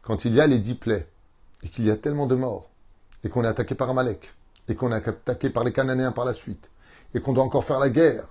Quand 0.01 0.25
il 0.25 0.33
y 0.33 0.41
a 0.41 0.47
les 0.47 0.59
dix 0.59 0.75
plaies, 0.75 1.07
et 1.63 1.69
qu'il 1.69 1.85
y 1.85 1.91
a 1.91 1.97
tellement 1.97 2.27
de 2.27 2.35
morts, 2.35 2.69
et 3.23 3.29
qu'on 3.29 3.43
est 3.43 3.47
attaqué 3.47 3.75
par 3.75 3.89
Amalek, 3.89 4.33
et 4.69 4.75
qu'on 4.75 4.91
est 4.91 5.08
attaqué 5.08 5.49
par 5.49 5.63
les 5.63 5.71
Cananéens 5.71 6.12
par 6.12 6.25
la 6.25 6.34
suite, 6.34 6.69
et 7.13 7.19
qu'on 7.19 7.34
doit 7.34 7.43
encore 7.43 7.63
faire 7.63 7.79
la 7.79 7.89
guerre 7.89 8.27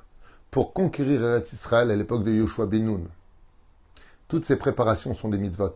pour 0.50 0.72
conquérir 0.72 1.22
Eretz 1.22 1.52
Israël 1.52 1.90
à 1.90 1.96
l'époque 1.96 2.24
de 2.24 2.32
Yoshua 2.32 2.66
bin 2.66 3.00
Toutes 4.28 4.44
ces 4.44 4.56
préparations 4.56 5.14
sont 5.14 5.28
des 5.28 5.38
mitzvot, 5.38 5.74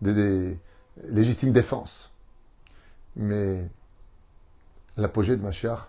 des, 0.00 0.58
légitimes 1.04 1.52
défenses. 1.52 2.10
Mais 3.14 3.68
l'apogée 4.96 5.36
de 5.36 5.42
Mashiach, 5.42 5.88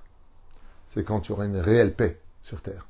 c'est 0.88 1.04
quand 1.04 1.28
il 1.28 1.30
y 1.30 1.32
aura 1.34 1.46
une 1.46 1.58
réelle 1.58 1.96
paix 1.96 2.20
sur 2.42 2.62
terre. 2.62 2.88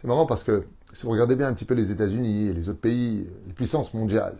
C'est 0.00 0.08
marrant 0.08 0.26
parce 0.26 0.44
que 0.44 0.66
si 0.92 1.04
vous 1.04 1.10
regardez 1.10 1.36
bien 1.36 1.48
un 1.48 1.54
petit 1.54 1.64
peu 1.64 1.74
les 1.74 1.90
États-Unis 1.90 2.48
et 2.48 2.52
les 2.52 2.68
autres 2.68 2.80
pays, 2.80 3.28
les 3.46 3.52
puissances 3.52 3.94
mondiales, 3.94 4.38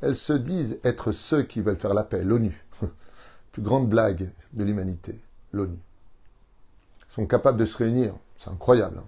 elles 0.00 0.16
se 0.16 0.32
disent 0.32 0.78
être 0.82 1.12
ceux 1.12 1.42
qui 1.42 1.60
veulent 1.60 1.78
faire 1.78 1.94
la 1.94 2.04
paix, 2.04 2.24
l'ONU. 2.24 2.64
Plus 3.52 3.62
grande 3.62 3.88
blague 3.88 4.30
de 4.52 4.64
l'humanité, 4.64 5.18
l'ONU. 5.52 5.78
Ils 7.08 7.12
sont 7.12 7.26
capables 7.26 7.58
de 7.58 7.64
se 7.64 7.76
réunir, 7.76 8.14
c'est 8.38 8.50
incroyable. 8.50 8.98
Hein. 8.98 9.06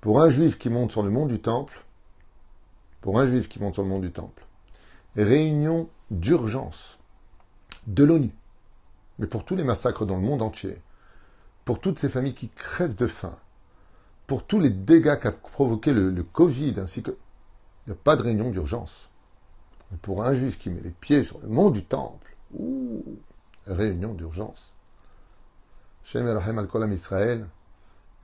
Pour 0.00 0.20
un 0.20 0.28
juif 0.28 0.58
qui 0.58 0.70
monte 0.70 0.92
sur 0.92 1.02
le 1.02 1.10
mont 1.10 1.26
du 1.26 1.40
Temple, 1.40 1.84
pour 3.00 3.18
un 3.18 3.26
juif 3.26 3.48
qui 3.48 3.60
monte 3.60 3.74
sur 3.74 3.82
le 3.82 3.88
mont 3.88 3.98
du 3.98 4.12
Temple, 4.12 4.44
réunion 5.16 5.88
d'urgence 6.10 6.98
de 7.86 8.04
l'ONU, 8.04 8.30
mais 9.18 9.26
pour 9.26 9.44
tous 9.44 9.56
les 9.56 9.64
massacres 9.64 10.04
dans 10.04 10.16
le 10.16 10.22
monde 10.22 10.42
entier, 10.42 10.80
pour 11.64 11.80
toutes 11.80 11.98
ces 11.98 12.08
familles 12.08 12.34
qui 12.34 12.48
crèvent 12.50 12.94
de 12.94 13.06
faim, 13.06 13.36
pour 14.26 14.44
tous 14.44 14.60
les 14.60 14.70
dégâts 14.70 15.18
qu'a 15.20 15.32
provoqué 15.32 15.92
le, 15.92 16.22
Covid, 16.22 16.74
ainsi 16.78 17.02
que. 17.02 17.12
Il 17.86 17.90
n'y 17.90 17.92
a 17.92 18.00
pas 18.02 18.16
de 18.16 18.22
réunion 18.22 18.50
d'urgence. 18.50 19.10
Pour 20.02 20.24
un 20.24 20.34
juif 20.34 20.58
qui 20.58 20.70
met 20.70 20.80
les 20.80 20.90
pieds 20.90 21.22
sur 21.22 21.38
le 21.38 21.48
mont 21.48 21.70
du 21.70 21.84
Temple, 21.84 22.36
ouh, 22.52 23.04
réunion 23.66 24.14
d'urgence. 24.14 24.72
Shem 26.04 26.26
Elohim 26.26 26.58
al 26.58 26.92
Israël, 26.92 27.46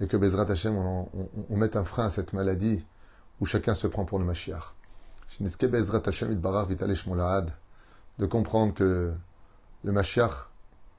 et 0.00 0.06
que 0.06 0.16
Bezrat 0.16 0.50
Hashem, 0.50 0.76
on, 0.76 1.08
on, 1.48 1.56
mette 1.56 1.76
un 1.76 1.84
frein 1.84 2.06
à 2.06 2.10
cette 2.10 2.32
maladie 2.32 2.84
où 3.40 3.46
chacun 3.46 3.74
se 3.74 3.86
prend 3.86 4.04
pour 4.04 4.18
le 4.18 4.24
Mashiach. 4.24 4.74
Bezrat 5.40 6.02
Hashem 6.06 6.40
de 8.18 8.26
comprendre 8.26 8.74
que 8.74 9.12
le 9.84 9.92
Mashiach, 9.92 10.48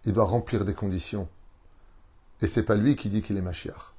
il 0.06 0.14
doit 0.14 0.26
remplir 0.26 0.66
des 0.66 0.74
conditions. 0.74 1.28
Et 2.42 2.48
c'est 2.48 2.64
pas 2.64 2.76
lui 2.76 2.96
qui 2.96 3.10
dit 3.10 3.22
qu'il 3.22 3.38
est 3.38 3.42
Mashiach 3.42 3.94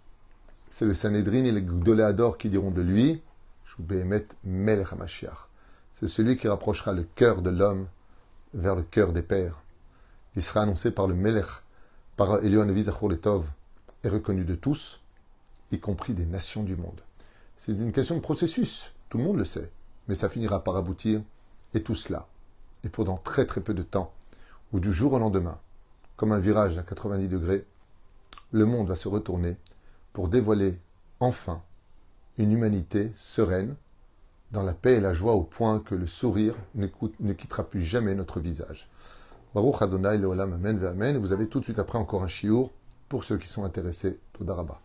c'est 0.75 0.87
le 0.87 0.95
Sanhedrin 0.95 1.45
et 1.45 1.53
les 1.53 1.63
Gdoléador 1.63 2.37
qui 2.37 2.49
diront 2.49 2.73
de 2.73 2.83
lui, 2.83 3.23
Melech 4.45 4.89
C'est 5.93 6.09
celui 6.09 6.37
qui 6.37 6.49
rapprochera 6.49 6.93
le 6.93 7.05
cœur 7.15 7.43
de 7.43 7.51
l'homme 7.51 7.87
vers 8.55 8.75
le 8.75 8.83
cœur 8.83 9.13
des 9.13 9.23
pères. 9.23 9.63
Il 10.37 10.43
sera 10.43 10.63
annoncé 10.63 10.91
par 10.91 11.07
le 11.07 11.15
Melech, 11.15 11.47
par 12.17 12.43
Elion 12.45 12.65
Letov, 12.65 13.47
et 14.03 14.09
reconnu 14.09 14.45
de 14.45 14.55
tous, 14.55 15.01
y 15.73 15.79
compris 15.79 16.13
des 16.13 16.27
nations 16.27 16.63
du 16.63 16.77
monde. 16.77 17.01
C'est 17.57 17.73
une 17.73 17.93
question 17.93 18.17
de 18.17 18.21
processus, 18.21 18.93
tout 19.09 19.19
le 19.19 19.25
monde 19.25 19.39
le 19.39 19.45
sait, 19.45 19.71
mais 20.09 20.15
ça 20.15 20.29
finira 20.29 20.63
par 20.63 20.77
aboutir, 20.77 21.23
et 21.73 21.83
tout 21.83 21.95
cela, 21.95 22.27
et 22.85 22.89
pendant 22.89 23.17
très 23.17 23.47
très 23.47 23.61
peu 23.61 23.75
de 23.75 23.83
temps, 23.83 24.13
ou 24.73 24.81
du 24.81 24.93
jour 24.93 25.13
au 25.15 25.19
lendemain, 25.19 25.59
comme 26.17 26.33
un 26.33 26.41
virage 26.41 26.79
à 26.79 26.83
90 26.83 27.29
degrés, 27.29 27.65
le 28.53 28.67
monde 28.67 28.89
va 28.89 28.97
se 28.97 29.09
retourner 29.09 29.57
pour 30.13 30.29
dévoiler 30.29 30.79
enfin 31.21 31.63
une 32.39 32.53
humanité 32.53 33.13
sereine, 33.17 33.77
dans 34.51 34.63
la 34.63 34.75
paix 34.75 34.95
et 34.95 35.01
la 35.01 35.15
joie 35.15 35.33
au 35.33 35.43
point 35.43 35.81
que 35.81 35.95
le 35.95 36.07
sourire 36.07 36.55
ne, 36.75 36.87
quittera 37.33 37.65
plus 37.65 37.83
jamais 37.83 38.15
notre 38.15 38.41
visage. 38.41 38.89
Baruch 39.55 39.83
Adonai 39.83 40.19
Leolam 40.19 40.53
Amen 40.53 40.85
Amen. 40.85 41.17
Vous 41.17 41.33
avez 41.33 41.47
tout 41.47 41.61
de 41.61 41.65
suite 41.65 41.79
après 41.79 41.97
encore 41.97 42.25
un 42.25 42.29
chiour 42.29 42.73
pour 43.09 43.23
ceux 43.23 43.39
qui 43.39 43.47
sont 43.47 43.63
intéressés. 43.63 44.19
Todaraba. 44.33 44.81